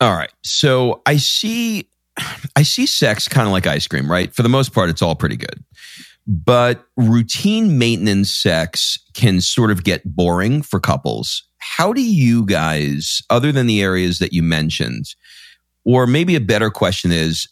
[0.01, 0.31] All right.
[0.43, 1.87] So I see
[2.55, 4.33] I see sex kind of like ice cream, right?
[4.33, 5.63] For the most part, it's all pretty good.
[6.27, 11.43] But routine maintenance sex can sort of get boring for couples.
[11.59, 15.05] How do you guys, other than the areas that you mentioned,
[15.85, 17.47] or maybe a better question is,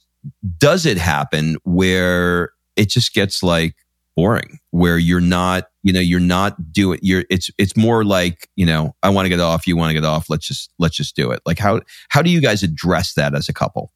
[0.58, 3.76] does it happen where it just gets like
[4.16, 8.66] boring, where you're not, you know, you're not doing, you're, it's, it's more like, you
[8.66, 11.16] know, I want to get off, you want to get off, let's just, let's just
[11.16, 11.42] do it.
[11.46, 13.92] Like how, how do you guys address that as a couple?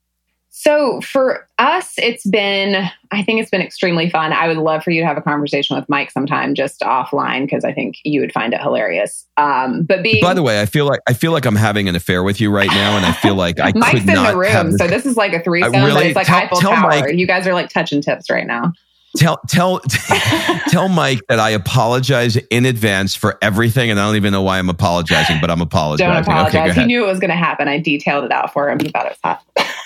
[0.56, 4.32] So for us, it's been, I think it's been extremely fun.
[4.32, 7.64] I would love for you to have a conversation with Mike sometime just offline because
[7.64, 9.26] I think you would find it hilarious.
[9.36, 11.96] Um, but being, By the way, I feel like I feel like I'm having an
[11.96, 14.38] affair with you right now, and I feel like I Mike's could in not the
[14.38, 16.70] room, this- so this is like a threesome, really- but it's like tell- Eiffel tell
[16.72, 16.88] Tower.
[16.88, 18.72] Mike- you guys are like touching tips right now.
[19.16, 19.80] Tell tell
[20.68, 24.58] tell Mike that I apologize in advance for everything, and I don't even know why
[24.58, 26.12] I'm apologizing, but I'm apologizing.
[26.12, 26.76] Don't Okay, apologize.
[26.76, 27.68] he knew it was going to happen.
[27.68, 28.78] I detailed it out for him.
[28.80, 29.38] He thought it was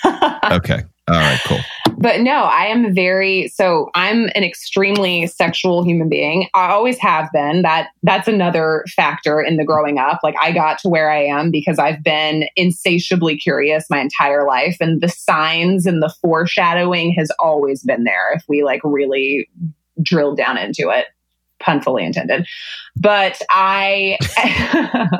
[0.03, 0.51] hot.
[0.53, 1.59] Okay, all right, cool.
[1.97, 6.47] but no, I am very so I'm an extremely sexual human being.
[6.53, 7.63] I always have been.
[7.63, 10.19] That that's another factor in the growing up.
[10.23, 14.77] Like I got to where I am because I've been insatiably curious my entire life
[14.79, 19.49] and the signs and the foreshadowing has always been there if we like really
[20.01, 21.07] drill down into it.
[21.59, 22.45] Pun fully intended.
[22.95, 24.17] But I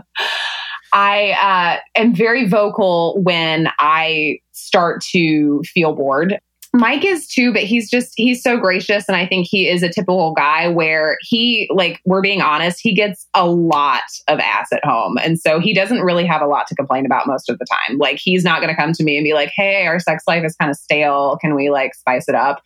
[0.94, 6.40] I uh, am very vocal when I start to feel bored.
[6.72, 9.06] Mike is too, but he's just, he's so gracious.
[9.08, 12.94] And I think he is a typical guy where he, like, we're being honest, he
[12.94, 15.18] gets a lot of ass at home.
[15.18, 17.98] And so he doesn't really have a lot to complain about most of the time.
[17.98, 20.44] Like, he's not going to come to me and be like, hey, our sex life
[20.46, 21.38] is kind of stale.
[21.42, 22.62] Can we, like, spice it up?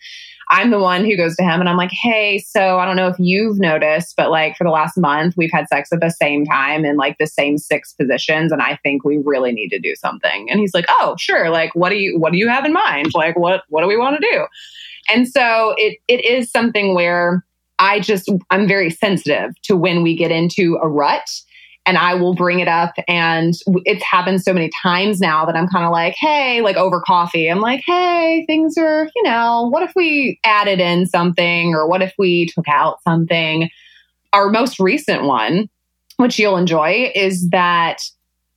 [0.50, 3.08] I'm the one who goes to him and I'm like, hey, so I don't know
[3.08, 6.46] if you've noticed, but like for the last month, we've had sex at the same
[6.46, 8.52] time in like the same six positions.
[8.52, 10.50] And I think we really need to do something.
[10.50, 11.50] And he's like, oh, sure.
[11.50, 13.12] Like, what do you, what do you have in mind?
[13.14, 14.46] Like, what, what do we want to do?
[15.14, 17.46] And so it, it is something where
[17.80, 21.30] I just, I'm very sensitive to when we get into a rut
[21.86, 22.94] and I will bring it up.
[23.08, 23.54] And
[23.86, 27.50] it's happened so many times now that I'm kind of like, hey, like over coffee,
[27.50, 32.02] I'm like, hey, things are, you know, what if we added in something or what
[32.02, 33.70] if we took out something?
[34.32, 35.70] Our most recent one,
[36.18, 38.02] which you'll enjoy, is that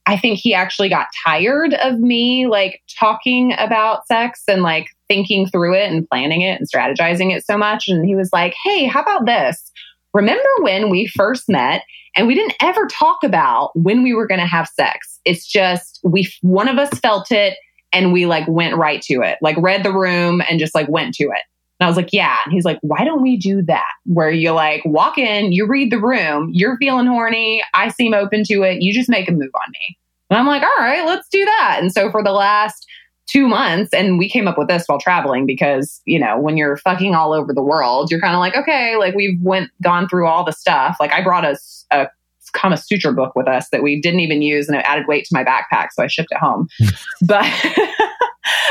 [0.06, 5.48] I think he actually got tired of me like talking about sex and like thinking
[5.48, 7.88] through it and planning it and strategizing it so much.
[7.88, 9.72] And he was like, hey, how about this?
[10.16, 11.82] Remember when we first met
[12.16, 15.20] and we didn't ever talk about when we were going to have sex?
[15.26, 17.58] It's just we one of us felt it
[17.92, 19.36] and we like went right to it.
[19.42, 21.42] Like read the room and just like went to it.
[21.78, 22.38] And I was like, yeah.
[22.46, 23.92] And he's like, why don't we do that?
[24.06, 28.42] Where you like walk in, you read the room, you're feeling horny, I seem open
[28.44, 29.98] to it, you just make a move on me.
[30.30, 31.76] And I'm like, all right, let's do that.
[31.82, 32.86] And so for the last
[33.26, 36.76] two months and we came up with this while traveling because you know when you're
[36.78, 40.26] fucking all over the world you're kind of like okay like we've went gone through
[40.26, 40.96] all the stuff.
[41.00, 41.58] Like i brought a,
[41.90, 42.08] a
[42.52, 45.34] kama sutra book with us that we didn't even use and it added weight to
[45.34, 46.68] my backpack so i shipped it home.
[47.22, 47.44] But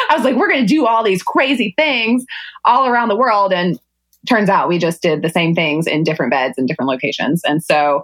[0.09, 2.25] i was like we're going to do all these crazy things
[2.63, 3.51] all around the world.
[3.53, 3.79] And
[4.27, 7.43] turns out we just did the same things in different beds in different locations.
[7.43, 8.03] And so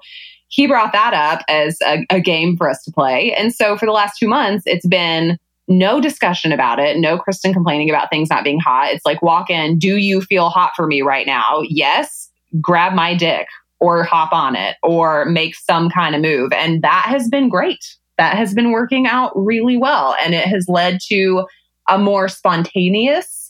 [0.49, 3.33] he brought that up as a, a game for us to play.
[3.33, 5.39] And so for the last two months it's been
[5.71, 6.97] no discussion about it.
[6.97, 8.91] No Christin complaining about things not being hot.
[8.91, 9.79] It's like walk in.
[9.79, 11.61] Do you feel hot for me right now?
[11.63, 12.29] Yes.
[12.59, 13.47] Grab my dick
[13.79, 16.51] or hop on it or make some kind of move.
[16.53, 17.97] And that has been great.
[18.17, 20.15] That has been working out really well.
[20.23, 21.45] And it has led to
[21.87, 23.41] a more spontaneous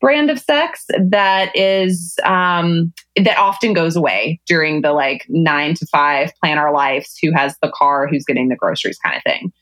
[0.00, 5.86] brand of sex that is um that often goes away during the like nine to
[5.86, 9.52] five plan our lives who has the car who's getting the groceries kind of thing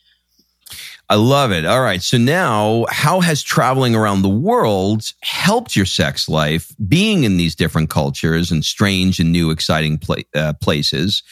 [1.10, 1.64] I love it.
[1.64, 2.02] All right.
[2.02, 7.54] So now, how has traveling around the world helped your sex life, being in these
[7.54, 11.22] different cultures and strange and new, exciting pla- uh, places?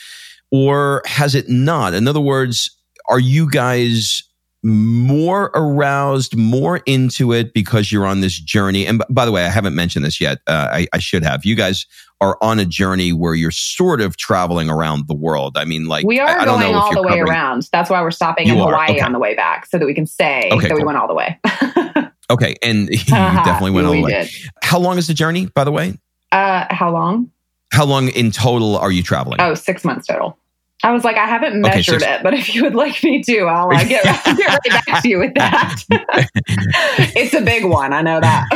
[0.51, 1.93] Or has it not?
[1.93, 2.71] In other words,
[3.09, 4.23] are you guys
[4.67, 8.87] more aroused, more into it because you're on this journey?
[8.87, 10.39] And b- by the way, I haven't mentioned this yet.
[10.47, 11.45] Uh, I, I should have.
[11.45, 11.87] You guys
[12.21, 15.57] are on a journey where you're sort of traveling around the world.
[15.57, 17.69] I mean, like we are I, I don't going know all the way covering- around.
[17.73, 19.01] That's why we're stopping You in are, Hawaii okay.
[19.01, 20.87] on the way back, so that we can say Okay, that we cool.
[20.87, 21.39] went all the way.
[22.29, 24.11] Okay, and you definitely went all the way.
[24.25, 24.31] did.
[24.65, 25.97] How long is the journey, by the way?
[26.33, 27.31] Uh, how long?
[27.73, 29.41] How long in total are you traveling?
[29.41, 30.37] Oh, six months total.
[30.83, 33.41] I was like, I haven't Okay, measured it, but if you would like me to,
[33.43, 34.05] I'll uh, get,
[34.37, 35.77] get right back to you with that.
[37.17, 37.93] it's a big one.
[37.93, 38.47] I know that.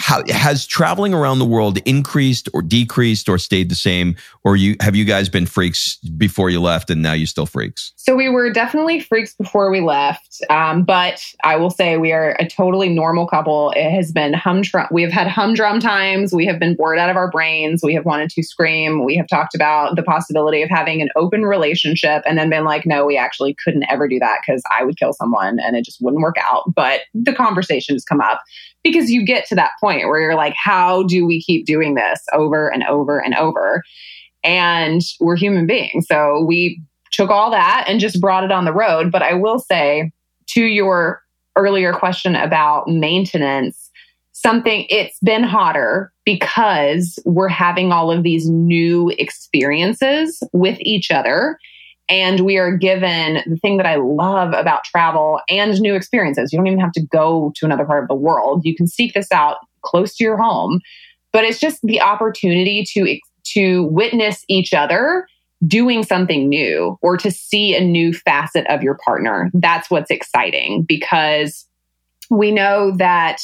[0.00, 4.16] How has traveling around the world increased or decreased or stayed the same?
[4.44, 7.92] Or you have you guys been freaks before you left and now you still freaks?
[7.96, 12.36] So we were definitely freaks before we left, um, but I will say we are
[12.38, 13.72] a totally normal couple.
[13.76, 14.86] It has been humdrum.
[14.90, 16.32] We have had humdrum times.
[16.32, 17.80] We have been bored out of our brains.
[17.82, 19.04] We have wanted to scream.
[19.04, 22.86] We have talked about the possibility of having an open relationship, and then been like,
[22.86, 26.00] no, we actually couldn't ever do that because I would kill someone and it just
[26.00, 26.72] wouldn't work out.
[26.74, 28.42] But the conversation has come up
[28.90, 32.22] because you get to that point where you're like, how do we keep doing this
[32.32, 33.82] over and over and over?
[34.44, 36.80] And we're human beings, so we
[37.12, 39.10] took all that and just brought it on the road.
[39.10, 40.12] But I will say
[40.48, 41.22] to your
[41.56, 43.90] earlier question about maintenance,
[44.32, 51.58] something it's been hotter because we're having all of these new experiences with each other.
[52.08, 56.52] And we are given the thing that I love about travel and new experiences.
[56.52, 58.64] You don't even have to go to another part of the world.
[58.64, 60.80] You can seek this out close to your home,
[61.32, 63.18] but it's just the opportunity to,
[63.54, 65.26] to witness each other
[65.66, 69.50] doing something new or to see a new facet of your partner.
[69.54, 71.66] That's what's exciting because
[72.30, 73.40] we know that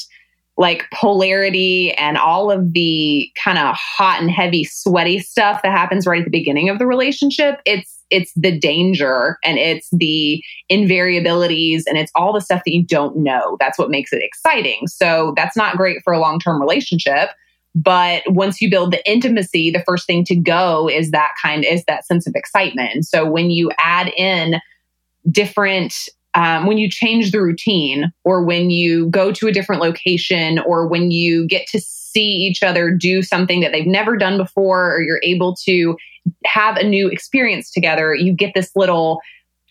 [0.57, 6.07] like polarity and all of the kind of hot and heavy sweaty stuff that happens
[6.07, 11.85] right at the beginning of the relationship it's it's the danger and it's the invariabilities
[11.87, 15.33] and it's all the stuff that you don't know that's what makes it exciting so
[15.37, 17.31] that's not great for a long-term relationship
[17.75, 21.85] but once you build the intimacy, the first thing to go is that kind is
[21.85, 22.91] that sense of excitement.
[22.93, 24.61] And so when you add in
[25.31, 25.95] different
[26.35, 30.87] um, when you change the routine or when you go to a different location or
[30.87, 35.03] when you get to see each other do something that they've never done before or
[35.03, 35.97] you're able to
[36.45, 39.21] have a new experience together you get this little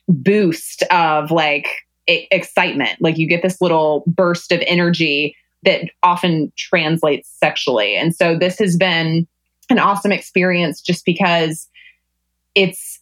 [0.08, 1.68] boost of like
[2.08, 7.96] excitement like you get this little burst of energy that often translates sexually.
[7.96, 9.28] And so this has been
[9.70, 11.68] an awesome experience just because
[12.56, 13.00] it's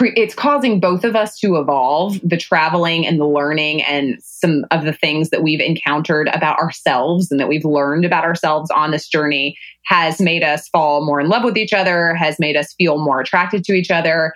[0.00, 4.84] it's causing both of us to evolve the traveling and the learning and some of
[4.84, 9.08] the things that we've encountered about ourselves and that we've learned about ourselves on this
[9.08, 12.98] journey has made us fall more in love with each other has made us feel
[12.98, 14.34] more attracted to each other.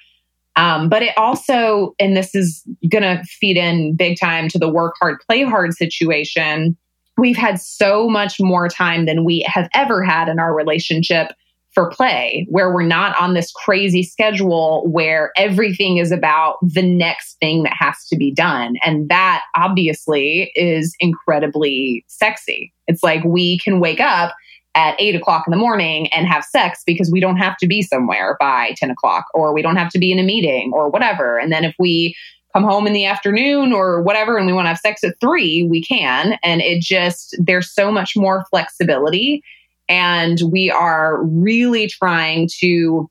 [0.56, 4.68] Um, but it also and this is going to feed in big time to the
[4.68, 6.76] work hard play hard situation
[7.20, 11.32] we've had so much more time than we have ever had in our relationship
[11.72, 17.38] for play, where we're not on this crazy schedule where everything is about the next
[17.38, 18.76] thing that has to be done.
[18.84, 22.72] And that obviously is incredibly sexy.
[22.88, 24.34] It's like we can wake up
[24.74, 27.82] at eight o'clock in the morning and have sex because we don't have to be
[27.82, 31.38] somewhere by 10 o'clock or we don't have to be in a meeting or whatever.
[31.38, 32.14] And then if we
[32.52, 35.64] come home in the afternoon or whatever and we want to have sex at three,
[35.64, 36.38] we can.
[36.42, 39.42] And it just, there's so much more flexibility.
[39.90, 43.10] And we are really trying to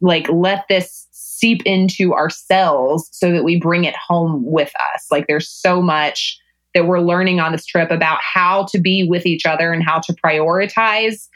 [0.00, 5.06] like let this seep into ourselves so that we bring it home with us.
[5.10, 6.38] Like there's so much
[6.74, 10.00] that we're learning on this trip about how to be with each other and how
[10.00, 11.28] to prioritize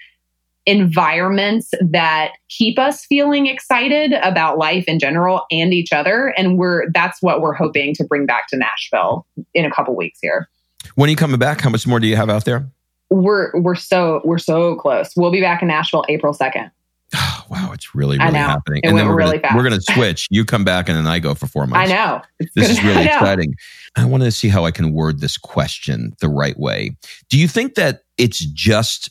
[0.66, 6.90] environments that keep us feeling excited about life in general and each other and we're
[6.90, 9.24] that's what we're hoping to bring back to Nashville
[9.54, 10.48] in a couple weeks here.
[10.96, 11.60] When are you coming back?
[11.60, 12.68] How much more do you have out there?
[13.10, 15.12] We're we're so we're so close.
[15.16, 16.70] We'll be back in Nashville April 2nd.
[17.48, 18.80] wow, it's really, really happening.
[18.82, 19.56] It and then we're really gonna, fast.
[19.56, 20.26] We're going to switch.
[20.30, 21.90] You come back and then I go for four months.
[21.90, 22.20] I know.
[22.40, 23.54] It's this is really I exciting.
[23.96, 26.96] I want to see how I can word this question the right way.
[27.28, 29.10] Do you think that it's just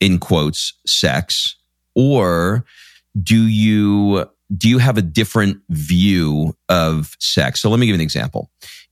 [0.00, 1.56] in quotes sex
[1.94, 2.64] or
[3.22, 7.96] do you do you have a different view of sex so let me give you
[7.96, 8.50] an example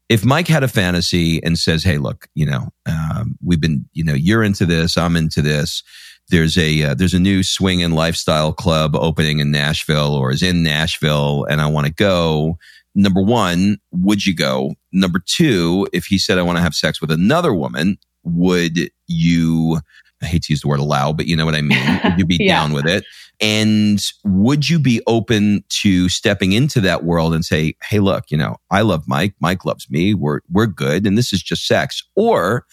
[0.09, 4.05] if mike had a fantasy and says hey look you know um, we've been you
[4.05, 5.83] know you're into this i'm into this.
[6.31, 10.43] There's a uh, there's a new swing and lifestyle club opening in nashville or is
[10.43, 12.59] in nashville and i want to go.
[12.95, 14.75] Number one would you go?
[14.93, 19.81] Number two if he said i want to have sex with another woman would you
[20.25, 22.01] I hate to use the word allow, but you know what I mean.
[22.05, 22.61] Would you be yeah.
[22.61, 23.05] down with it?
[23.41, 28.37] And would you be open to stepping into that world and say, "Hey, look, you
[28.37, 29.35] know, I love Mike.
[29.41, 30.15] Mike loves me.
[30.15, 32.65] We're we're good, and this is just sex." Or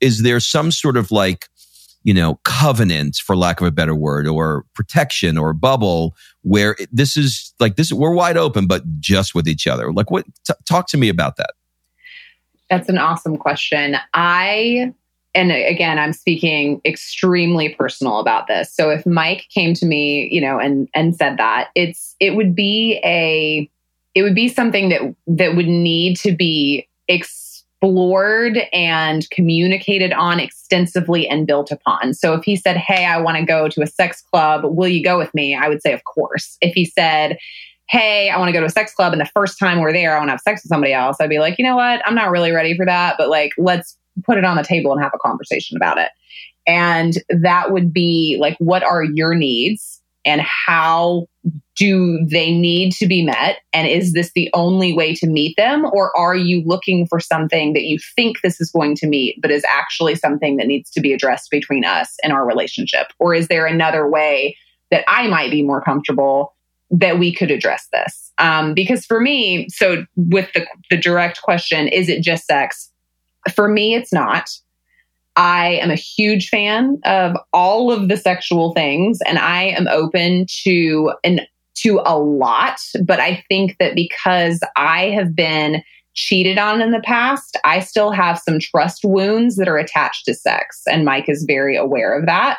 [0.00, 1.48] is there some sort of like,
[2.02, 7.16] you know, covenant, for lack of a better word, or protection or bubble where this
[7.16, 7.90] is like this?
[7.90, 9.90] We're wide open, but just with each other.
[9.90, 10.26] Like, what?
[10.46, 11.50] T- talk to me about that.
[12.68, 13.96] That's an awesome question.
[14.12, 14.92] I
[15.34, 18.72] and again, I'm speaking extremely personal about this.
[18.72, 22.54] So if Mike came to me, you know, and and said that, it's it would
[22.54, 23.70] be a
[24.14, 31.28] it would be something that that would need to be explored and communicated on extensively
[31.28, 32.12] and built upon.
[32.14, 35.02] So if he said, "Hey, I want to go to a sex club, will you
[35.02, 37.38] go with me?" I would say, "Of course." If he said,
[37.90, 39.12] hey, I want to go to a sex club.
[39.12, 41.16] And the first time we're there, I want to have sex with somebody else.
[41.18, 42.00] I'd be like, you know what?
[42.06, 45.02] I'm not really ready for that, but like, let's put it on the table and
[45.02, 46.10] have a conversation about it.
[46.66, 51.26] And that would be like, what are your needs and how
[51.76, 53.58] do they need to be met?
[53.72, 55.86] And is this the only way to meet them?
[55.92, 59.50] Or are you looking for something that you think this is going to meet, but
[59.50, 63.06] is actually something that needs to be addressed between us and our relationship?
[63.18, 64.56] Or is there another way
[64.90, 66.54] that I might be more comfortable
[66.90, 68.32] that we could address this?
[68.36, 72.90] Um, because for me, so with the, the direct question, is it just sex?
[73.54, 74.50] For me, it's not.
[75.36, 80.46] I am a huge fan of all of the sexual things and I am open
[80.64, 81.40] to an
[81.76, 85.82] to a lot, but I think that because I have been
[86.12, 90.34] cheated on in the past, I still have some trust wounds that are attached to
[90.34, 92.58] sex and Mike is very aware of that.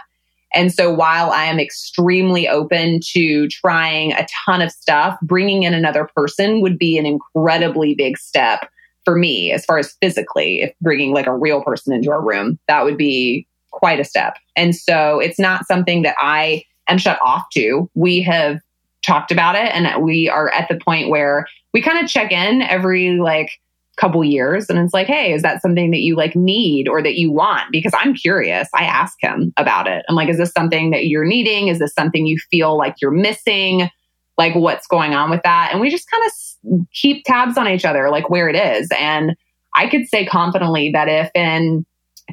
[0.54, 5.74] And so while I am extremely open to trying a ton of stuff, bringing in
[5.74, 8.70] another person would be an incredibly big step
[9.06, 12.60] for me as far as physically, if bringing like a real person into our room,
[12.68, 14.38] that would be quite a step.
[14.56, 17.90] And so it's not something that I am shut off to.
[17.96, 18.60] We have
[19.06, 22.62] talked about it and we are at the point where we kind of check in
[22.62, 23.50] every like
[23.98, 27.16] couple years and it's like hey is that something that you like need or that
[27.16, 27.72] you want?
[27.72, 28.68] Because i'm curious.
[28.74, 30.06] I ask him about it.
[30.08, 31.68] I'm like is this something that you're needing?
[31.68, 33.90] Is this something you feel like you're missing
[34.38, 35.70] like what's going on with that.
[35.72, 38.90] And we just kind of keep tabs on each other like where it is.
[38.98, 39.36] And
[39.76, 41.86] i could say confidently that if in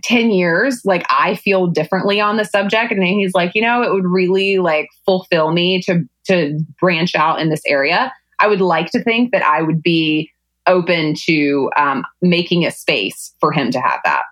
[0.03, 3.93] 10 years like i feel differently on the subject and he's like you know it
[3.93, 8.91] would really like fulfill me to to branch out in this area i would like
[8.91, 10.31] to think that i would be
[10.67, 14.25] open to um, making a space for him to have that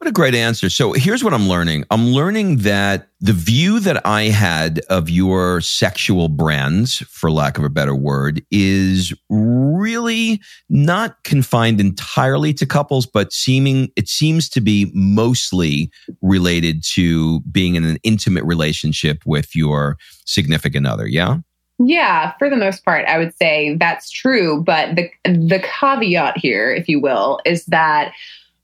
[0.00, 0.70] what a great answer.
[0.70, 1.84] So here's what I'm learning.
[1.90, 7.64] I'm learning that the view that I had of your sexual brands, for lack of
[7.64, 10.40] a better word, is really
[10.70, 15.90] not confined entirely to couples, but seeming, it seems to be mostly
[16.22, 21.06] related to being in an intimate relationship with your significant other.
[21.06, 21.40] Yeah.
[21.82, 24.62] Yeah, for the most part, I would say that's true.
[24.62, 28.12] But the the caveat here, if you will, is that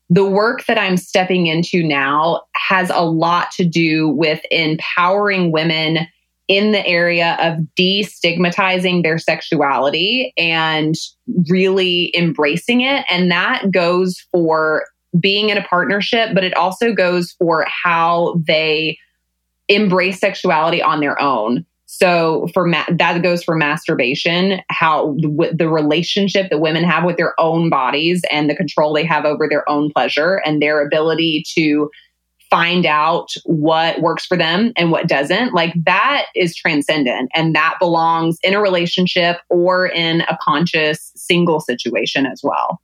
[0.08, 6.06] the work that I'm stepping into now has a lot to do with empowering women
[6.48, 10.94] in the area of destigmatizing their sexuality and
[11.50, 13.04] really embracing it.
[13.10, 14.84] And that goes for
[15.18, 18.98] being in a partnership, but it also goes for how they
[19.68, 21.66] embrace sexuality on their own.
[21.98, 27.16] So for ma- that goes for masturbation, how the, the relationship that women have with
[27.16, 31.42] their own bodies and the control they have over their own pleasure and their ability
[31.54, 31.90] to
[32.50, 35.54] find out what works for them and what doesn't.
[35.54, 41.60] Like that is transcendent and that belongs in a relationship or in a conscious single
[41.60, 42.78] situation as well.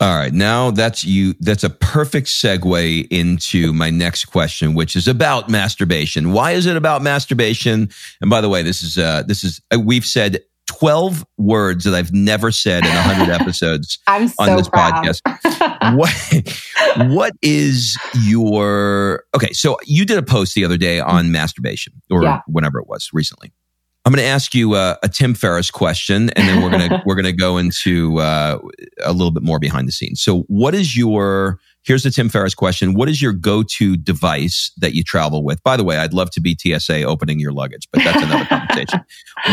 [0.00, 0.32] All right.
[0.32, 1.34] Now that's you.
[1.40, 6.32] That's a perfect segue into my next question, which is about masturbation.
[6.32, 7.90] Why is it about masturbation?
[8.20, 11.94] And by the way, this is, uh, this is, uh, we've said 12 words that
[11.94, 15.04] I've never said in 100 episodes I'm so on this proud.
[15.04, 15.96] podcast.
[16.96, 19.52] what, what is your, okay.
[19.52, 22.42] So you did a post the other day on masturbation or Yeah.
[22.46, 23.52] whenever it was recently.
[24.04, 27.02] I'm going to ask you uh, a Tim Ferriss question, and then we're going to
[27.04, 28.58] we're going to go into uh,
[29.04, 30.22] a little bit more behind the scenes.
[30.22, 34.72] So, what is your here's the Tim Ferriss question: What is your go to device
[34.78, 35.62] that you travel with?
[35.62, 39.00] By the way, I'd love to be TSA opening your luggage, but that's another conversation.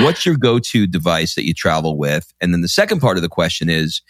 [0.04, 2.34] What's your go to device that you travel with?
[2.40, 4.02] And then the second part of the question is.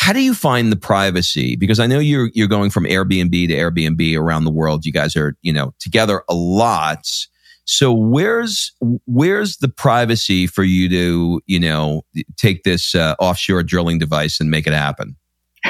[0.00, 1.56] How do you find the privacy?
[1.56, 4.86] Because I know you're you're going from Airbnb to Airbnb around the world.
[4.86, 7.04] You guys are, you know, together a lot.
[7.68, 8.72] So where's
[9.04, 12.02] where's the privacy for you to you know
[12.38, 15.16] take this uh, offshore drilling device and make it happen?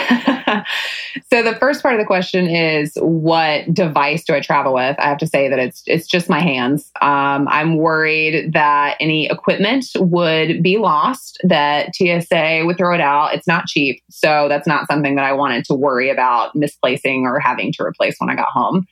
[1.32, 4.96] so the first part of the question is what device do I travel with?
[5.00, 6.88] I have to say that it's it's just my hands.
[7.02, 13.34] Um, I'm worried that any equipment would be lost, that TSA would throw it out.
[13.34, 17.40] It's not cheap, so that's not something that I wanted to worry about misplacing or
[17.40, 18.86] having to replace when I got home.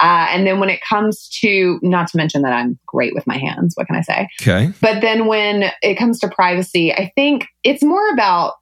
[0.00, 3.36] Uh, and then when it comes to, not to mention that I'm great with my
[3.36, 4.28] hands, what can I say?
[4.40, 4.72] Okay.
[4.80, 8.54] But then when it comes to privacy, I think it's more about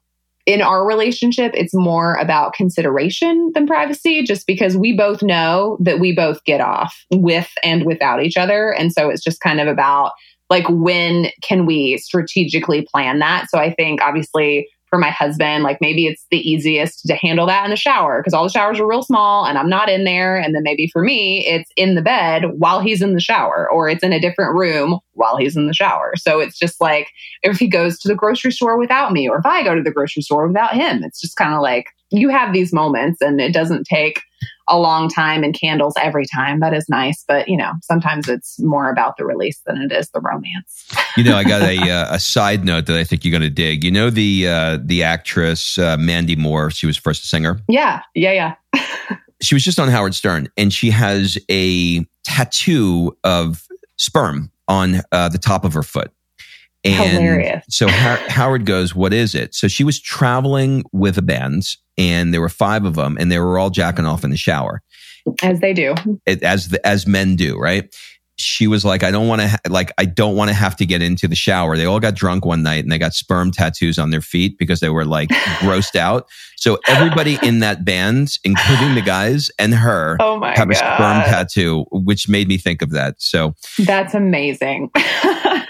[0.47, 5.99] in our relationship, it's more about consideration than privacy, just because we both know that
[5.99, 8.73] we both get off with and without each other.
[8.73, 10.13] And so it's just kind of about
[10.49, 13.49] like when can we strategically plan that?
[13.49, 17.65] So I think obviously for my husband, like maybe it's the easiest to handle that
[17.65, 20.37] in the shower because all the showers are real small and I'm not in there.
[20.37, 23.89] And then maybe for me, it's in the bed while he's in the shower or
[23.89, 26.13] it's in a different room while he's in the shower.
[26.15, 27.09] So it's just like
[27.43, 29.91] if he goes to the grocery store without me or if I go to the
[29.91, 33.53] grocery store without him, it's just kind of like you have these moments and it
[33.53, 34.21] doesn't take
[34.67, 36.59] a long time and candles every time.
[36.59, 37.23] That is nice.
[37.27, 40.87] But, you know, sometimes it's more about the release than it is the romance.
[41.15, 43.49] You know, I got a uh, a side note that I think you're going to
[43.49, 43.83] dig.
[43.83, 46.69] You know the uh, the actress uh, Mandy Moore.
[46.71, 47.59] She was first a singer.
[47.67, 48.01] Yeah.
[48.13, 48.55] Yeah.
[48.73, 48.83] Yeah.
[49.39, 55.29] She was just on Howard Stern, and she has a tattoo of sperm on uh,
[55.29, 56.11] the top of her foot.
[56.83, 57.63] And Hilarious.
[57.69, 62.33] so Har- Howard goes, "What is it?" So she was traveling with a band, and
[62.33, 64.81] there were five of them, and they were all jacking off in the shower,
[65.41, 65.95] as they do,
[66.25, 67.93] it, as the, as men do, right?
[68.39, 70.85] She was like, I don't want to, ha- like, I don't want to have to
[70.85, 71.75] get into the shower.
[71.75, 74.79] They all got drunk one night and they got sperm tattoos on their feet because
[74.79, 75.29] they were like
[75.59, 76.29] grossed out.
[76.55, 80.71] So everybody in that band, including the guys and her, oh my have God.
[80.71, 83.15] a sperm tattoo, which made me think of that.
[83.17, 84.91] So That's amazing.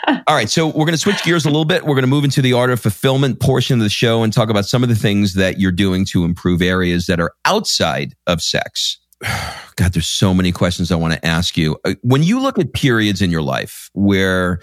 [0.07, 1.83] All right, so we're going to switch gears a little bit.
[1.83, 4.49] We're going to move into the art of fulfillment portion of the show and talk
[4.49, 8.41] about some of the things that you're doing to improve areas that are outside of
[8.41, 8.99] sex.
[9.75, 11.77] God, there's so many questions I want to ask you.
[11.83, 14.61] Uh, When you look at periods in your life where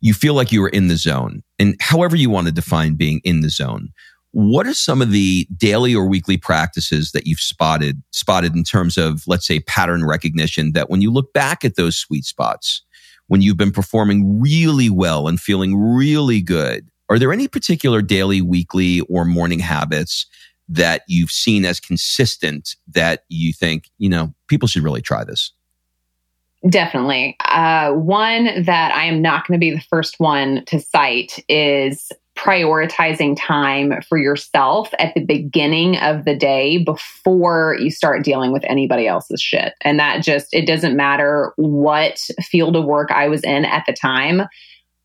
[0.00, 3.20] you feel like you are in the zone, and however you want to define being
[3.24, 3.88] in the zone,
[4.30, 8.96] what are some of the daily or weekly practices that you've spotted spotted in terms
[8.96, 12.82] of, let's say, pattern recognition that when you look back at those sweet spots,
[13.28, 18.40] when you've been performing really well and feeling really good, are there any particular daily,
[18.40, 20.26] weekly, or morning habits
[20.68, 25.52] that you've seen as consistent that you think, you know, people should really try this?
[26.68, 27.36] Definitely.
[27.44, 32.10] Uh, one that I am not going to be the first one to cite is
[32.44, 38.62] prioritizing time for yourself at the beginning of the day before you start dealing with
[38.66, 39.72] anybody else's shit.
[39.80, 43.94] And that just, it doesn't matter what field of work I was in at the
[43.94, 44.42] time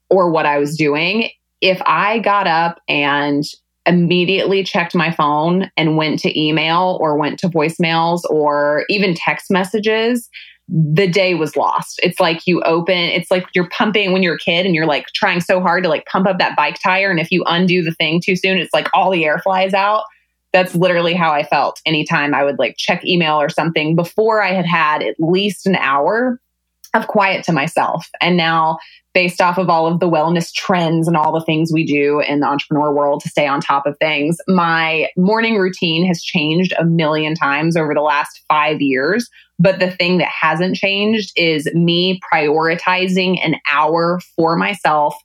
[0.10, 1.30] or what I was doing.
[1.62, 3.44] If I got up and
[3.86, 9.50] immediately checked my phone and went to email or went to voicemails or even text
[9.50, 10.30] messages,
[10.72, 12.00] the day was lost.
[12.04, 15.08] It's like you open, it's like you're pumping when you're a kid and you're like
[15.08, 17.10] trying so hard to like pump up that bike tire.
[17.10, 20.04] And if you undo the thing too soon, it's like all the air flies out.
[20.54, 24.54] That's literally how I felt anytime I would like check email or something before I
[24.54, 26.40] had had at least an hour
[26.94, 28.08] of quiet to myself.
[28.20, 28.80] And now,
[29.14, 32.40] based off of all of the wellness trends and all the things we do in
[32.40, 36.86] the entrepreneur world to stay on top of things, my morning routine has changed a
[36.86, 39.30] million times over the last five years.
[39.60, 45.16] But the thing that hasn't changed is me prioritizing an hour for myself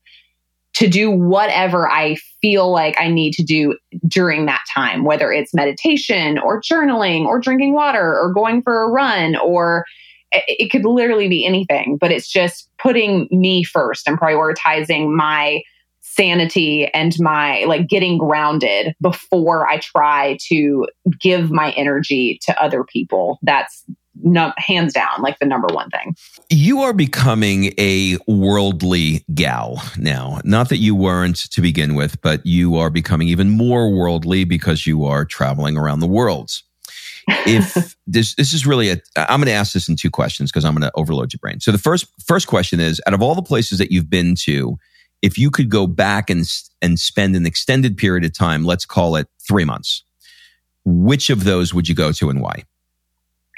[0.75, 3.79] to do whatever I feel like I need to do
[4.09, 8.89] during that time, whether it's meditation or journaling or drinking water or going for a
[8.89, 9.85] run or
[10.33, 15.63] it could literally be anything, but it's just putting me first and prioritizing my
[16.01, 20.87] sanity and my like getting grounded before I try to
[21.21, 23.39] give my energy to other people.
[23.43, 23.85] That's
[24.23, 26.17] no, hands down like the number one thing.
[26.51, 30.41] You are becoming a worldly gal now.
[30.45, 34.87] Not that you weren't to begin with, but you are becoming even more worldly because
[34.87, 36.53] you are traveling around the world.
[37.29, 40.65] If this this is really a I'm going to ask this in two questions because
[40.65, 41.61] I'm going to overload your brain.
[41.61, 44.79] So the first first question is out of all the places that you've been to,
[45.23, 46.45] if you could go back and
[46.83, 50.05] and spend an extended period of time, let's call it 3 months.
[50.85, 52.65] Which of those would you go to and why?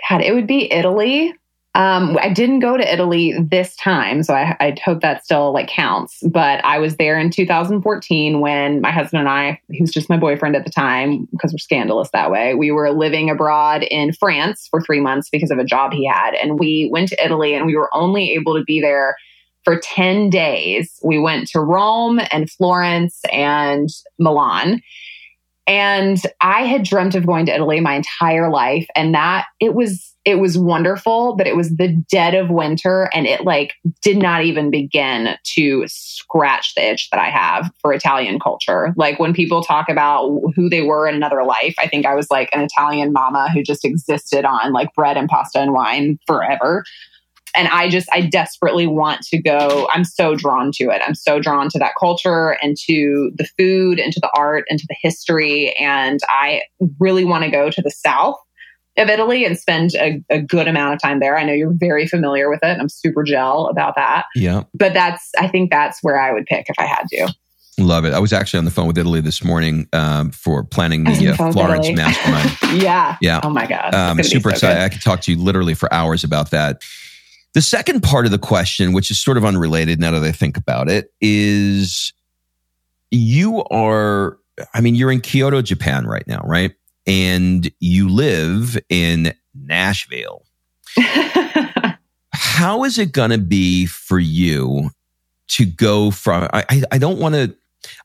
[0.08, 1.34] God, it would be Italy.
[1.74, 5.68] Um, I didn't go to Italy this time, so I, I hope that still like
[5.68, 6.22] counts.
[6.22, 10.16] But I was there in 2014 when my husband and I, he was just my
[10.16, 12.54] boyfriend at the time because we're scandalous that way.
[12.54, 16.34] We were living abroad in France for three months because of a job he had,
[16.34, 19.14] and we went to Italy, and we were only able to be there
[19.62, 20.98] for 10 days.
[21.02, 24.80] We went to Rome and Florence and Milan.
[25.66, 28.86] And I had dreamt of going to Italy my entire life.
[28.94, 33.26] And that it was, it was wonderful, but it was the dead of winter and
[33.26, 38.38] it like did not even begin to scratch the itch that I have for Italian
[38.38, 38.94] culture.
[38.96, 42.30] Like when people talk about who they were in another life, I think I was
[42.30, 46.84] like an Italian mama who just existed on like bread and pasta and wine forever
[47.56, 49.88] and I just I desperately want to go.
[49.92, 51.02] I'm so drawn to it.
[51.04, 54.78] I'm so drawn to that culture and to the food and to the art and
[54.78, 55.74] to the history.
[55.78, 56.62] And I
[57.00, 58.36] really want to go to the south
[58.98, 61.36] of Italy and spend a, a, good amount of time there.
[61.36, 62.78] I know you're very familiar with it.
[62.80, 64.24] I'm super gel about that.
[64.34, 64.62] Yeah.
[64.72, 67.34] But that's I think that's where I would pick if I had to.
[67.78, 68.14] Love it.
[68.14, 71.52] I was actually on the phone with Italy this morning um, for planning the uh,
[71.52, 72.82] Florence Mastermind.
[72.82, 73.18] yeah.
[73.20, 73.40] Yeah.
[73.42, 73.94] Oh my God.
[73.94, 74.76] Um, super so excited.
[74.76, 74.82] Good.
[74.82, 76.80] I could talk to you literally for hours about that.
[77.54, 80.56] The second part of the question, which is sort of unrelated now that I think
[80.56, 82.12] about it, is
[83.10, 84.38] you are,
[84.74, 86.74] I mean, you're in Kyoto, Japan right now, right?
[87.06, 90.44] And you live in Nashville.
[92.32, 94.90] How is it going to be for you
[95.48, 97.54] to go from, I, I, I don't want to,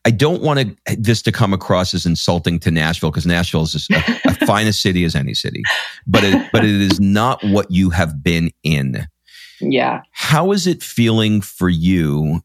[0.04, 3.88] I don't want to, this to come across as insulting to Nashville because Nashville is
[3.90, 5.62] a, fine a finest city as any city,
[6.06, 9.06] but it, but it is not what you have been in.
[9.62, 10.02] Yeah.
[10.10, 12.42] How is it feeling for you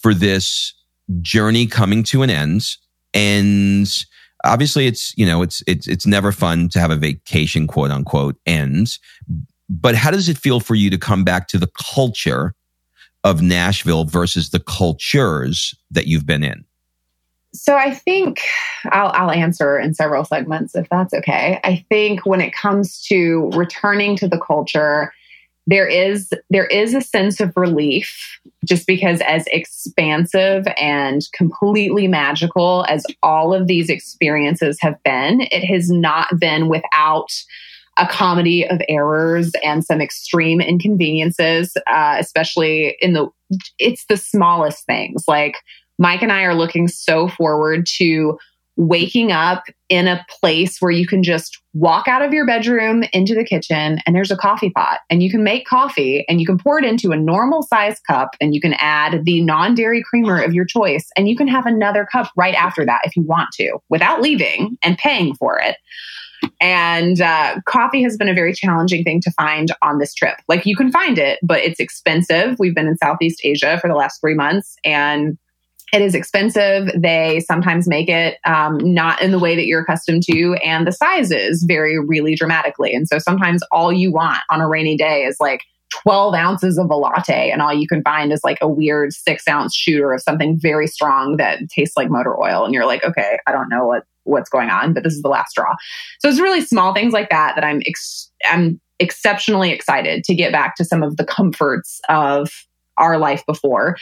[0.00, 0.74] for this
[1.20, 2.62] journey coming to an end?
[3.14, 3.88] And
[4.44, 8.36] obviously it's, you know, it's, it's, it's never fun to have a vacation, quote unquote,
[8.46, 8.98] ends.
[9.68, 12.54] But how does it feel for you to come back to the culture
[13.24, 16.64] of Nashville versus the cultures that you've been in?
[17.54, 18.40] So I think
[18.86, 21.60] I'll, I'll answer in several segments if that's okay.
[21.64, 25.12] I think when it comes to returning to the culture,
[25.66, 32.84] there is there is a sense of relief just because as expansive and completely magical
[32.88, 37.30] as all of these experiences have been it has not been without
[37.98, 43.28] a comedy of errors and some extreme inconveniences uh, especially in the
[43.78, 45.24] it's the smallest things.
[45.28, 45.56] Like
[45.98, 48.38] mike and i are looking so forward to
[48.76, 53.34] waking up in a place where you can just walk out of your bedroom into
[53.34, 56.58] the kitchen and there's a coffee pot and you can make coffee and you can
[56.58, 60.40] pour it into a normal size cup and you can add the non dairy creamer
[60.40, 63.48] of your choice and you can have another cup right after that if you want
[63.52, 65.76] to without leaving and paying for it.
[66.60, 70.36] And uh, coffee has been a very challenging thing to find on this trip.
[70.48, 72.56] Like you can find it, but it's expensive.
[72.58, 75.38] We've been in Southeast Asia for the last three months and
[75.92, 76.90] it is expensive.
[76.96, 80.92] They sometimes make it um, not in the way that you're accustomed to, and the
[80.92, 82.94] sizes vary really dramatically.
[82.94, 86.90] And so sometimes all you want on a rainy day is like 12 ounces of
[86.90, 90.22] a latte, and all you can find is like a weird six ounce shooter of
[90.22, 92.64] something very strong that tastes like motor oil.
[92.64, 95.28] And you're like, okay, I don't know what what's going on, but this is the
[95.28, 95.74] last straw.
[96.20, 100.52] So it's really small things like that that I'm ex- I'm exceptionally excited to get
[100.52, 102.50] back to some of the comforts of
[102.96, 103.96] our life before.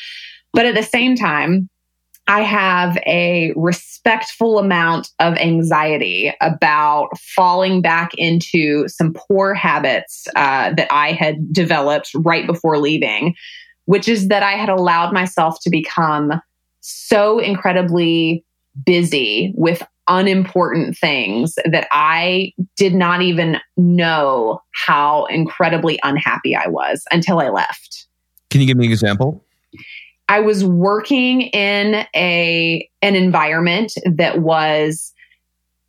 [0.52, 1.68] But at the same time,
[2.30, 10.72] I have a respectful amount of anxiety about falling back into some poor habits uh,
[10.74, 13.34] that I had developed right before leaving,
[13.86, 16.40] which is that I had allowed myself to become
[16.78, 18.44] so incredibly
[18.86, 27.02] busy with unimportant things that I did not even know how incredibly unhappy I was
[27.10, 28.06] until I left.
[28.50, 29.44] Can you give me an example?
[30.30, 35.12] I was working in a an environment that was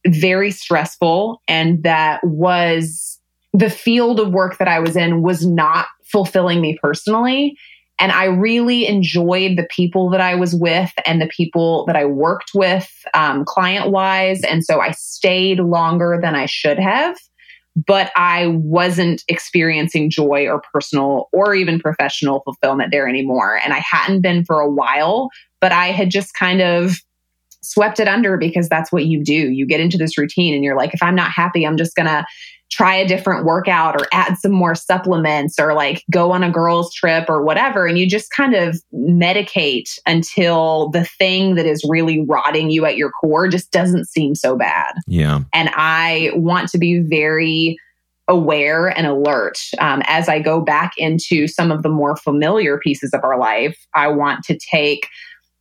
[0.08, 3.20] very stressful and that was
[3.54, 7.56] the field of work that I was in was not fulfilling me personally.
[8.00, 12.06] And I really enjoyed the people that I was with and the people that I
[12.06, 14.42] worked with um, client wise.
[14.42, 17.16] And so I stayed longer than I should have
[17.76, 23.60] but I wasn't experiencing joy or personal or even professional fulfillment there anymore.
[23.64, 25.30] And I hadn't been for a while,
[25.62, 26.98] but I had just kind of
[27.62, 29.34] swept it under because that's what you do.
[29.34, 32.08] You get into this routine and you're like, if I'm not happy, I'm just going
[32.08, 32.26] to
[32.72, 36.94] try a different workout or add some more supplements or like go on a girls
[36.94, 37.86] trip or whatever.
[37.86, 42.96] And you just kind of medicate until the thing that is really rotting you at
[42.96, 44.94] your core just doesn't seem so bad.
[45.08, 45.42] Yeah.
[45.54, 47.78] And i want to be very
[48.28, 49.58] aware and alert.
[49.80, 53.78] Um, as i go back into some of the more familiar pieces of our life
[53.94, 55.08] i want to take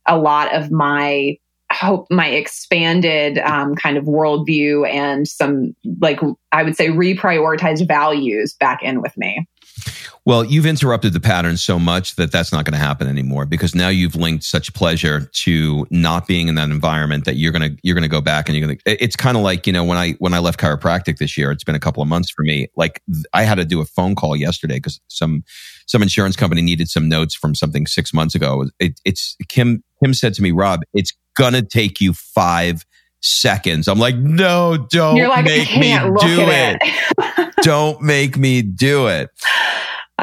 [0.07, 1.37] a lot of my
[1.73, 6.19] hope my expanded um, kind of worldview and some like
[6.51, 9.47] I would say reprioritized values back in with me.
[10.25, 13.73] Well, you've interrupted the pattern so much that that's not going to happen anymore because
[13.73, 17.77] now you've linked such pleasure to not being in that environment that you're going to
[17.81, 19.83] you're going to go back and you're going to it's kind of like, you know,
[19.83, 22.43] when I when I left chiropractic this year, it's been a couple of months for
[22.43, 22.67] me.
[22.75, 23.01] Like
[23.33, 25.43] I had to do a phone call yesterday cuz some
[25.87, 28.67] some insurance company needed some notes from something 6 months ago.
[28.79, 32.85] It, it's Kim Kim said to me, "Rob, it's gonna take you five
[33.21, 33.87] seconds.
[33.87, 36.77] I'm like, no, don't like, make me do it.
[36.81, 37.17] it.
[37.61, 39.29] don't make me do it.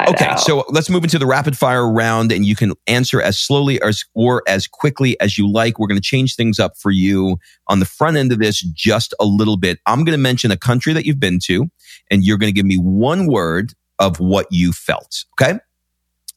[0.08, 3.80] okay, so let's move into the rapid fire round and you can answer as slowly
[3.82, 5.78] as or as quickly as you like.
[5.78, 9.14] We're going to change things up for you on the front end of this just
[9.18, 9.78] a little bit.
[9.86, 11.66] I'm going to mention a country that you've been to
[12.10, 15.24] and you're going to give me one word of what you felt.
[15.40, 15.58] Okay?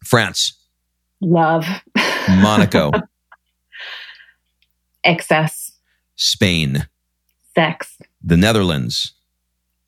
[0.04, 0.58] France.
[1.22, 1.66] Love.
[2.30, 2.92] Monaco.
[5.04, 5.72] Excess.
[6.16, 6.88] Spain.
[7.56, 7.98] Sex.
[8.24, 9.14] The Netherlands.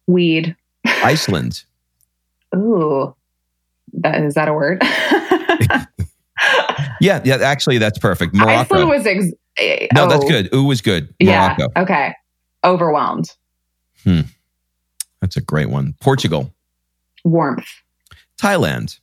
[0.08, 0.56] Weed.
[0.86, 1.64] Iceland.
[2.56, 3.16] Ooh.
[3.94, 4.82] That, is that a word?
[7.00, 8.34] yeah, yeah, actually that's perfect.
[8.34, 8.76] Morocco.
[8.76, 10.10] Iceland was ex- No, oh.
[10.10, 10.54] that's good.
[10.54, 11.14] Ooh was good.
[11.22, 11.68] Morocco.
[11.76, 11.82] Yeah.
[11.82, 12.14] Okay.
[12.64, 13.32] Overwhelmed.
[14.04, 14.22] Hmm.
[15.22, 15.96] That's a great one.
[16.02, 16.54] Portugal.
[17.24, 17.68] Warmth.
[18.42, 19.00] Thailand.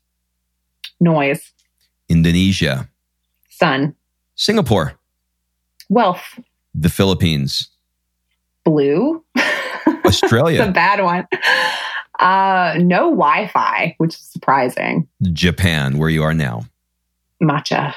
[1.01, 1.53] Noise.
[2.09, 2.89] Indonesia.
[3.49, 3.95] Sun.
[4.35, 4.99] Singapore.
[5.89, 6.39] Wealth.
[6.75, 7.69] The Philippines.
[8.65, 9.25] Blue.
[10.11, 10.65] Australia.
[10.65, 11.27] a bad one.
[12.19, 15.09] Uh, no Wi Fi, which is surprising.
[15.33, 16.63] Japan, where you are now.
[17.43, 17.95] Matcha.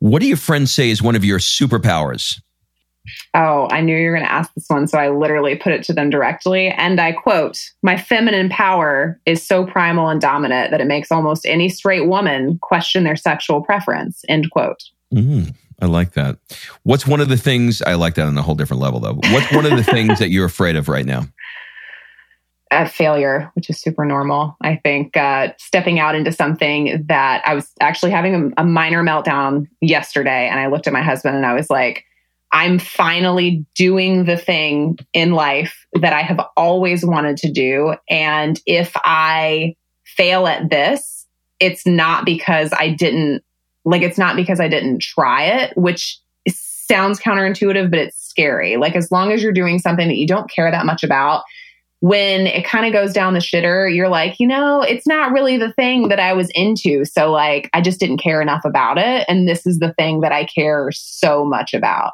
[0.00, 2.40] What do your friends say is one of your superpowers?
[3.34, 4.86] Oh, I knew you were going to ask this one.
[4.86, 6.68] So I literally put it to them directly.
[6.68, 11.46] And I quote My feminine power is so primal and dominant that it makes almost
[11.46, 14.24] any straight woman question their sexual preference.
[14.28, 14.82] End quote.
[15.12, 16.38] Mm, I like that.
[16.84, 19.14] What's one of the things, I like that on a whole different level though.
[19.14, 21.24] What's one of the things that you're afraid of right now?
[22.70, 24.56] A failure, which is super normal.
[24.62, 29.02] I think uh, stepping out into something that I was actually having a, a minor
[29.02, 30.48] meltdown yesterday.
[30.48, 32.04] And I looked at my husband and I was like,
[32.52, 37.96] I'm finally doing the thing in life that I have always wanted to do.
[38.08, 39.74] And if I
[40.04, 41.26] fail at this,
[41.58, 43.42] it's not because I didn't,
[43.84, 46.18] like, it's not because I didn't try it, which
[46.48, 48.76] sounds counterintuitive, but it's scary.
[48.76, 51.42] Like, as long as you're doing something that you don't care that much about,
[52.00, 55.56] when it kind of goes down the shitter, you're like, you know, it's not really
[55.56, 57.04] the thing that I was into.
[57.04, 59.24] So, like, I just didn't care enough about it.
[59.28, 62.12] And this is the thing that I care so much about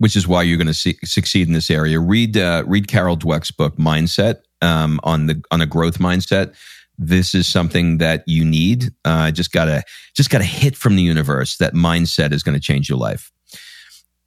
[0.00, 2.00] which is why you're going to see, succeed in this area.
[2.00, 6.54] Read uh, read Carol Dweck's book Mindset um, on the on a growth mindset.
[7.02, 8.92] This is something that you need.
[9.06, 9.82] Uh, just gotta
[10.14, 13.32] just gotta hit from the universe that mindset is going to change your life.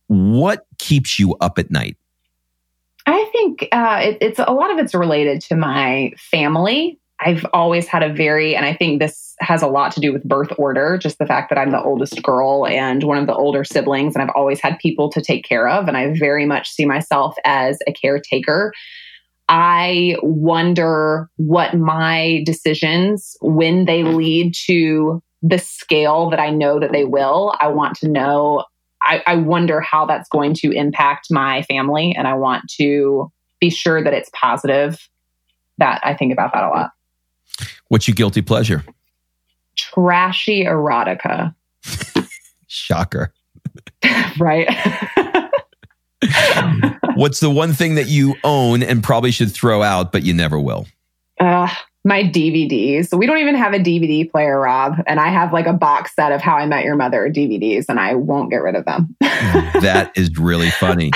[0.08, 1.98] What keeps you up at night?
[3.06, 7.00] I think uh, it, it's a lot of it's related to my family.
[7.20, 10.24] I've always had a very, and I think this has a lot to do with
[10.24, 13.64] birth order, just the fact that I'm the oldest girl and one of the older
[13.64, 15.88] siblings, and I've always had people to take care of.
[15.88, 18.74] And I very much see myself as a caretaker.
[19.50, 26.92] I wonder what my decisions, when they lead to the scale that I know that
[26.92, 28.66] they will, I want to know.
[29.02, 32.16] I, I wonder how that's going to impact my family.
[32.18, 35.10] And I want to be sure that it's positive.
[35.78, 36.92] That I think about that a lot.
[37.90, 38.84] What's your guilty pleasure?
[39.76, 41.54] Trashy erotica.
[42.68, 43.34] Shocker.
[44.40, 44.70] right.
[47.16, 50.60] What's the one thing that you own and probably should throw out, but you never
[50.60, 50.88] will?
[51.40, 51.68] Uh,
[52.06, 53.08] my DVDs.
[53.08, 55.02] So We don't even have a DVD player, Rob.
[55.08, 58.00] And I have like a box set of How I Met Your Mother DVDs, and
[58.00, 59.16] I won't get rid of them.
[59.22, 61.12] that is really funny.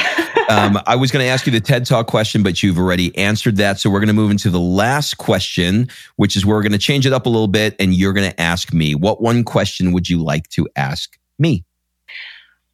[0.49, 3.57] Um, I was going to ask you the TED Talk question, but you've already answered
[3.57, 3.79] that.
[3.79, 7.05] So we're going to move into the last question, which is we're going to change
[7.05, 8.95] it up a little bit, and you're going to ask me.
[8.95, 11.65] What one question would you like to ask me?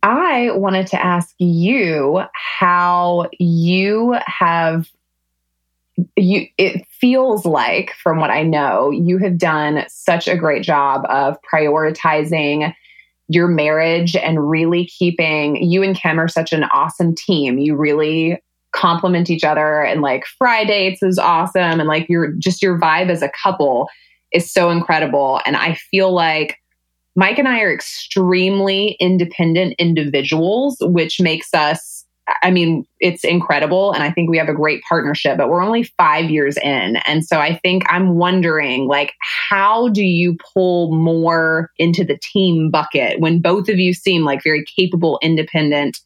[0.03, 4.89] I wanted to ask you how you have
[6.17, 11.05] you it feels like from what I know you have done such a great job
[11.07, 12.73] of prioritizing
[13.29, 17.57] your marriage and really keeping you and Kim are such an awesome team.
[17.57, 18.41] You really
[18.73, 23.09] complement each other and like Friday dates is awesome and like your just your vibe
[23.09, 23.87] as a couple
[24.33, 26.59] is so incredible and I feel like
[27.15, 32.03] Mike and I are extremely independent individuals which makes us
[32.41, 33.91] I mean, it's incredible.
[33.91, 36.97] And I think we have a great partnership, but we're only five years in.
[37.05, 39.11] And so I think I'm wondering, like,
[39.49, 44.41] how do you pull more into the team bucket when both of you seem like
[44.41, 45.99] very capable, independent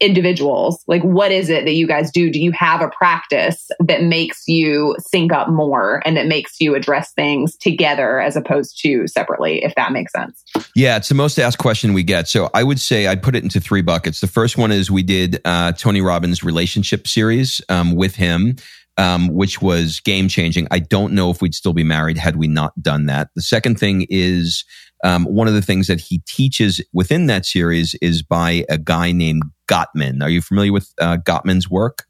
[0.00, 0.82] individuals.
[0.86, 2.30] Like what is it that you guys do?
[2.30, 6.74] Do you have a practice that makes you sync up more and that makes you
[6.74, 10.42] address things together as opposed to separately if that makes sense?
[10.74, 12.28] Yeah it's the most asked question we get.
[12.28, 14.20] So i would say i'd put it into three buckets.
[14.20, 18.56] The first one is we did uh, tony robbins relationship series um, with him
[18.98, 20.66] um, which was game changing.
[20.70, 23.28] I don't know if we'd still be married had we not done that.
[23.34, 24.64] The second thing is
[25.04, 29.12] um, one of the things that he teaches within that series is by a guy
[29.12, 30.22] named Gottman.
[30.22, 32.04] Are you familiar with uh, Gottman's work?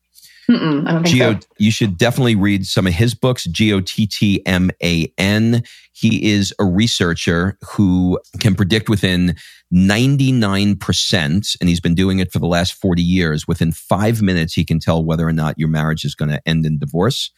[0.50, 1.40] Mm-mm, I don't think G-O- so.
[1.58, 3.44] You should definitely read some of his books.
[3.44, 5.62] G O T T M A N.
[5.92, 9.34] He is a researcher who can predict within
[9.74, 13.48] 99%, and he's been doing it for the last 40 years.
[13.48, 16.64] Within five minutes, he can tell whether or not your marriage is going to end
[16.64, 17.30] in divorce.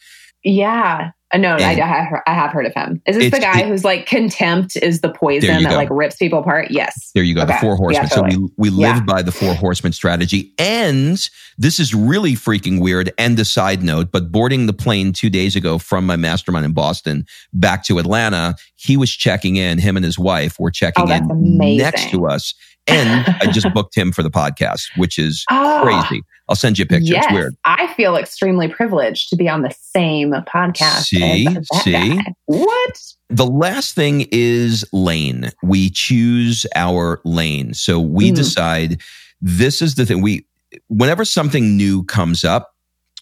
[0.43, 1.11] Yeah.
[1.31, 3.01] Uh, no, I, I, have, I have heard of him.
[3.05, 6.39] Is this the guy it, who's like contempt is the poison that like rips people
[6.39, 6.71] apart?
[6.71, 7.11] Yes.
[7.13, 7.43] There you go.
[7.43, 7.53] Okay.
[7.53, 8.03] The four horsemen.
[8.03, 8.31] Yeah, totally.
[8.31, 9.03] So we, we live yeah.
[9.03, 10.51] by the four horsemen strategy.
[10.57, 13.11] And this is really freaking weird.
[13.19, 16.73] And a side note, but boarding the plane two days ago from my mastermind in
[16.73, 19.77] Boston back to Atlanta, he was checking in.
[19.77, 21.77] Him and his wife were checking oh, in amazing.
[21.77, 22.55] next to us.
[22.87, 25.81] And I just booked him for the podcast, which is oh.
[26.09, 26.23] crazy.
[26.49, 27.13] I'll send you a picture.
[27.13, 27.55] Yes, it's weird.
[27.63, 31.03] I feel extremely privileged to be on the same podcast.
[31.03, 31.47] See,
[31.83, 32.33] see, guy.
[32.45, 33.13] what?
[33.29, 35.51] The last thing is lane.
[35.61, 37.75] We choose our lane.
[37.75, 38.35] So we mm.
[38.35, 38.99] decide
[39.39, 40.21] this is the thing.
[40.23, 40.47] We,
[40.87, 42.73] whenever something new comes up,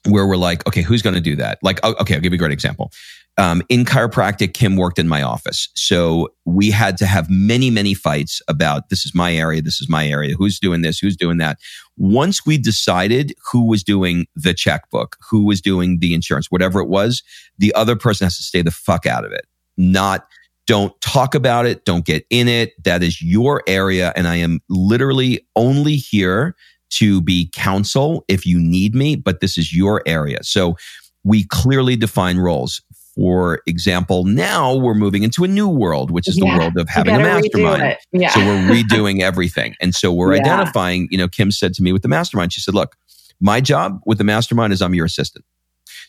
[0.06, 1.60] where we're like, okay, who's going to do that?
[1.62, 2.92] Like, okay, I'll give you a great example.
[3.38, 5.70] Um, in chiropractic, Kim worked in my office.
[5.76, 9.88] So we had to have many, many fights about this is my area, this is
[9.88, 11.60] my area, who's doing this, who's doing that.
[11.98, 16.88] Once we decided who was doing the checkbook, who was doing the insurance, whatever it
[16.88, 17.24] was,
[17.58, 19.46] the other person has to stay the fuck out of it.
[19.78, 20.28] Not
[20.68, 21.86] don't talk about it.
[21.86, 22.74] Don't get in it.
[22.84, 24.12] That is your area.
[24.16, 26.56] And I am literally only here
[26.90, 30.40] to be counsel if you need me, but this is your area.
[30.44, 30.76] So
[31.24, 32.82] we clearly define roles.
[33.18, 36.88] For example, now we're moving into a new world, which is yeah, the world of
[36.88, 37.98] having a mastermind.
[38.12, 38.30] Yeah.
[38.30, 39.76] So we're redoing everything.
[39.82, 40.42] And so we're yeah.
[40.42, 42.96] identifying, you know, Kim said to me with the mastermind, she said, look,
[43.42, 45.46] my job with the mastermind is I'm your assistant.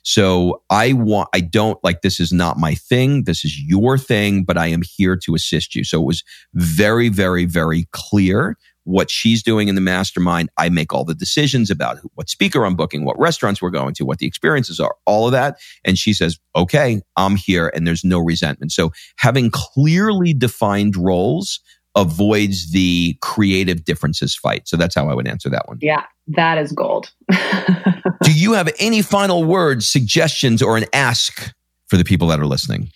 [0.02, 3.24] So I want, I don't like, this is not my thing.
[3.24, 5.84] This is your thing, but I am here to assist you.
[5.84, 8.56] So it was very, very, very clear
[8.88, 10.48] what she's doing in the mastermind.
[10.56, 14.04] I make all the decisions about what speaker I'm booking, what restaurants we're going to,
[14.04, 15.58] what the experiences are, all of that.
[15.84, 18.72] And she says, okay, I'm here and there's no resentment.
[18.72, 21.60] So having clearly defined roles
[21.96, 24.66] avoids the creative differences fight.
[24.66, 25.78] So that's how I would answer that one.
[25.82, 27.12] Yeah, that is gold.
[27.30, 31.52] Do you have any final words, suggestions, or an ask
[31.88, 32.90] for the people that are listening?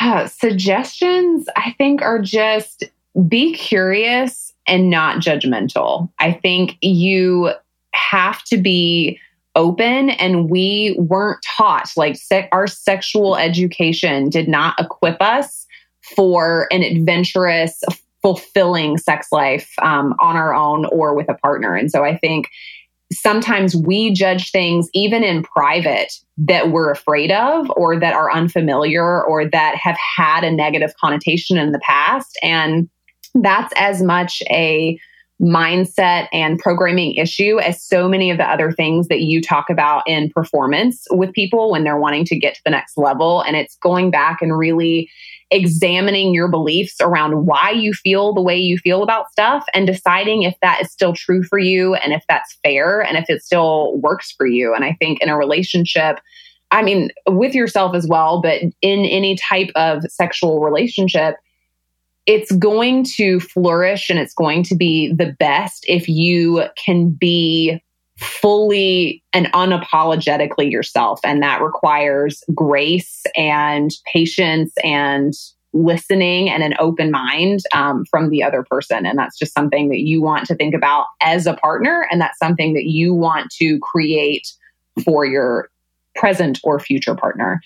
[0.00, 2.84] Uh, suggestions, I think, are just
[3.28, 6.10] be curious and not judgmental.
[6.18, 7.52] I think you
[7.94, 9.18] have to be
[9.54, 15.66] open and we weren't taught like se- our sexual education did not equip us
[16.16, 17.82] for an adventurous
[18.22, 22.48] fulfilling sex life um, on our own or with a partner and so i think
[23.12, 29.24] sometimes we judge things even in private that we're afraid of or that are unfamiliar
[29.24, 32.88] or that have had a negative connotation in the past and
[33.34, 34.98] that's as much a
[35.40, 40.02] mindset and programming issue as so many of the other things that you talk about
[40.06, 43.42] in performance with people when they're wanting to get to the next level.
[43.42, 45.08] And it's going back and really
[45.50, 50.42] examining your beliefs around why you feel the way you feel about stuff and deciding
[50.42, 53.96] if that is still true for you and if that's fair and if it still
[53.98, 54.74] works for you.
[54.74, 56.18] And I think in a relationship,
[56.70, 61.36] I mean, with yourself as well, but in any type of sexual relationship,
[62.28, 67.82] it's going to flourish and it's going to be the best if you can be
[68.18, 71.20] fully and unapologetically yourself.
[71.24, 75.32] And that requires grace and patience and
[75.72, 79.06] listening and an open mind um, from the other person.
[79.06, 82.06] And that's just something that you want to think about as a partner.
[82.10, 84.46] And that's something that you want to create
[85.02, 85.70] for your
[86.14, 87.62] present or future partner.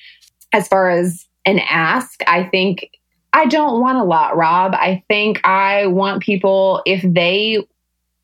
[0.53, 2.89] As far as an ask, I think
[3.33, 4.74] I don't want a lot, Rob.
[4.74, 7.66] I think I want people, if they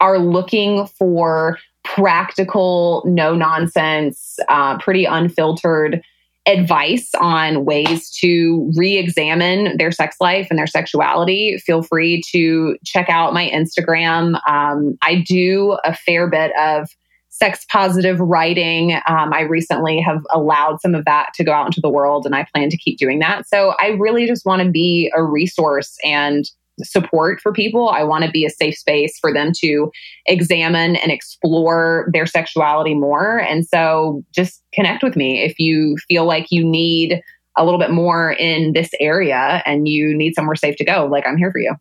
[0.01, 6.03] are looking for practical, no nonsense, uh, pretty unfiltered
[6.47, 12.77] advice on ways to re examine their sex life and their sexuality, feel free to
[12.85, 14.41] check out my Instagram.
[14.49, 16.89] Um, I do a fair bit of
[17.39, 18.95] sex positive writing.
[19.07, 22.35] Um, I recently have allowed some of that to go out into the world, and
[22.35, 23.47] I plan to keep doing that.
[23.49, 26.45] So I really just want to be a resource and
[26.83, 27.89] support for people.
[27.89, 29.91] I want to be a safe space for them to
[30.27, 33.39] examine and explore their sexuality more.
[33.39, 37.21] And so just connect with me if you feel like you need
[37.57, 41.09] a little bit more in this area and you need somewhere safe to go.
[41.11, 41.75] Like I'm here for you.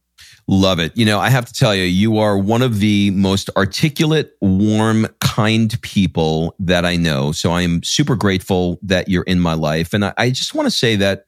[0.47, 0.95] Love it.
[0.95, 5.07] You know, I have to tell you, you are one of the most articulate, warm,
[5.19, 7.31] kind people that I know.
[7.31, 9.93] So I am super grateful that you're in my life.
[9.93, 11.25] And I, I just want to say that,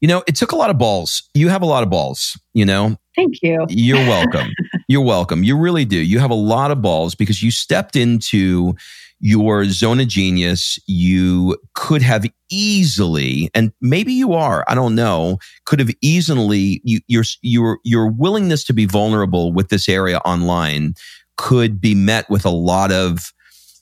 [0.00, 1.28] you know, it took a lot of balls.
[1.34, 2.96] You have a lot of balls, you know?
[3.16, 3.66] Thank you.
[3.68, 4.50] You're welcome.
[4.88, 5.42] you're welcome.
[5.42, 5.98] You really do.
[5.98, 8.74] You have a lot of balls because you stepped into
[9.20, 15.38] your zone of genius, you could have easily, and maybe you are, I don't know,
[15.64, 20.94] could have easily, you, your, your, your willingness to be vulnerable with this area online
[21.36, 23.32] could be met with a lot of,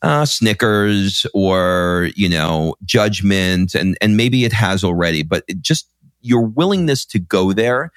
[0.02, 3.74] uh, snickers or, you know, judgment.
[3.74, 5.88] And, and maybe it has already, but just
[6.20, 7.90] your willingness to go there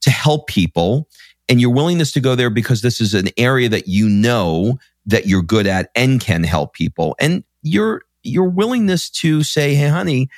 [0.00, 1.08] to help people
[1.48, 5.26] and your willingness to go there because this is an area that you know that
[5.26, 7.16] you're good at and can help people.
[7.18, 10.28] And your your willingness to say, "Hey honey,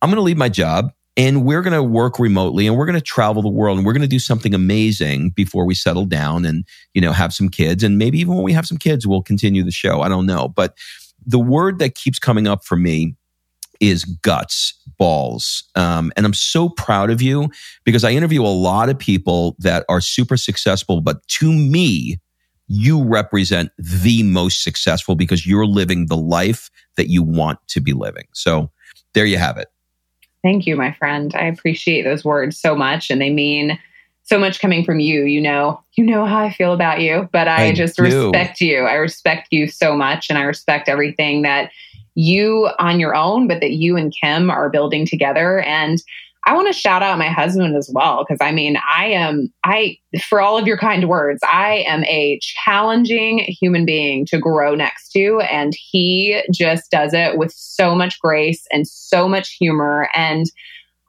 [0.00, 2.98] I'm going to leave my job and we're going to work remotely and we're going
[2.98, 6.44] to travel the world and we're going to do something amazing before we settle down
[6.44, 6.64] and,
[6.94, 9.62] you know, have some kids and maybe even when we have some kids we'll continue
[9.62, 10.00] the show.
[10.00, 10.76] I don't know, but
[11.24, 13.14] the word that keeps coming up for me
[13.80, 15.64] is guts, balls.
[15.74, 17.50] Um, and I'm so proud of you
[17.84, 22.18] because I interview a lot of people that are super successful, but to me,
[22.68, 27.92] you represent the most successful because you're living the life that you want to be
[27.92, 28.24] living.
[28.32, 28.70] So
[29.14, 29.68] there you have it.
[30.42, 31.32] Thank you, my friend.
[31.34, 33.10] I appreciate those words so much.
[33.10, 33.78] And they mean
[34.24, 35.24] so much coming from you.
[35.24, 38.02] You know, you know how I feel about you, but I, I just do.
[38.02, 38.84] respect you.
[38.84, 41.70] I respect you so much and I respect everything that
[42.14, 45.60] you on your own, but that you and Kim are building together.
[45.60, 46.02] And
[46.44, 49.98] I want to shout out my husband as well because I mean, I am I
[50.28, 55.10] for all of your kind words, I am a challenging human being to grow next
[55.12, 60.46] to and he just does it with so much grace and so much humor and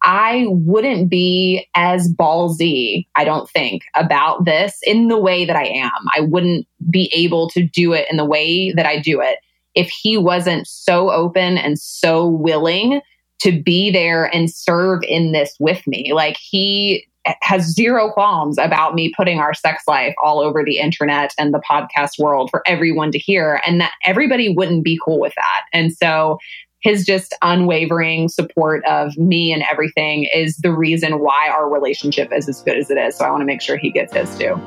[0.06, 5.64] I wouldn't be as ballsy, I don't think, about this in the way that I
[5.64, 5.92] am.
[6.14, 9.38] I wouldn't be able to do it in the way that I do it
[9.76, 13.02] if he wasn't so open and so willing
[13.44, 16.14] to be there and serve in this with me.
[16.14, 17.08] Like he
[17.41, 21.62] has zero qualms about me putting our sex life all over the internet and the
[21.70, 25.66] podcast world for everyone to hear and that everybody wouldn't be cool with that.
[25.72, 26.38] And so
[26.82, 32.50] his just unwavering support of me and everything is the reason why our relationship is
[32.50, 33.18] as good as it is.
[33.18, 34.60] So I want to make sure he gets his too.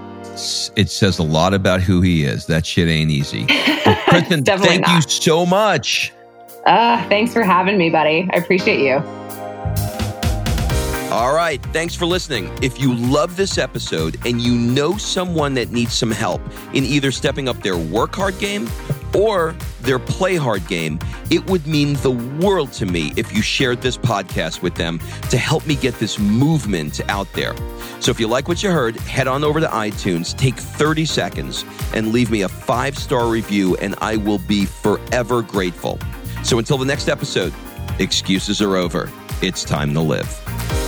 [0.77, 2.47] It says a lot about who he is.
[2.47, 3.47] That shit ain't easy.
[3.87, 4.97] Well, Christin, thank not.
[4.97, 6.12] you so much.
[6.67, 8.29] Uh, thanks for having me, buddy.
[8.33, 9.03] I appreciate you.
[11.12, 11.62] All right.
[11.73, 12.51] Thanks for listening.
[12.61, 16.43] If you love this episode and you know someone that needs some help
[16.75, 18.69] in either stepping up their work hard game
[19.14, 20.99] or their play hard game,
[21.31, 24.99] it would mean the world to me if you shared this podcast with them
[25.31, 27.55] to help me get this movement out there.
[28.01, 31.64] So if you like what you heard, head on over to iTunes, take 30 seconds,
[31.95, 35.99] and leave me a five star review, and I will be forever grateful.
[36.47, 37.53] So until the next episode,
[37.99, 39.11] excuses are over.
[39.42, 40.86] It's time to live.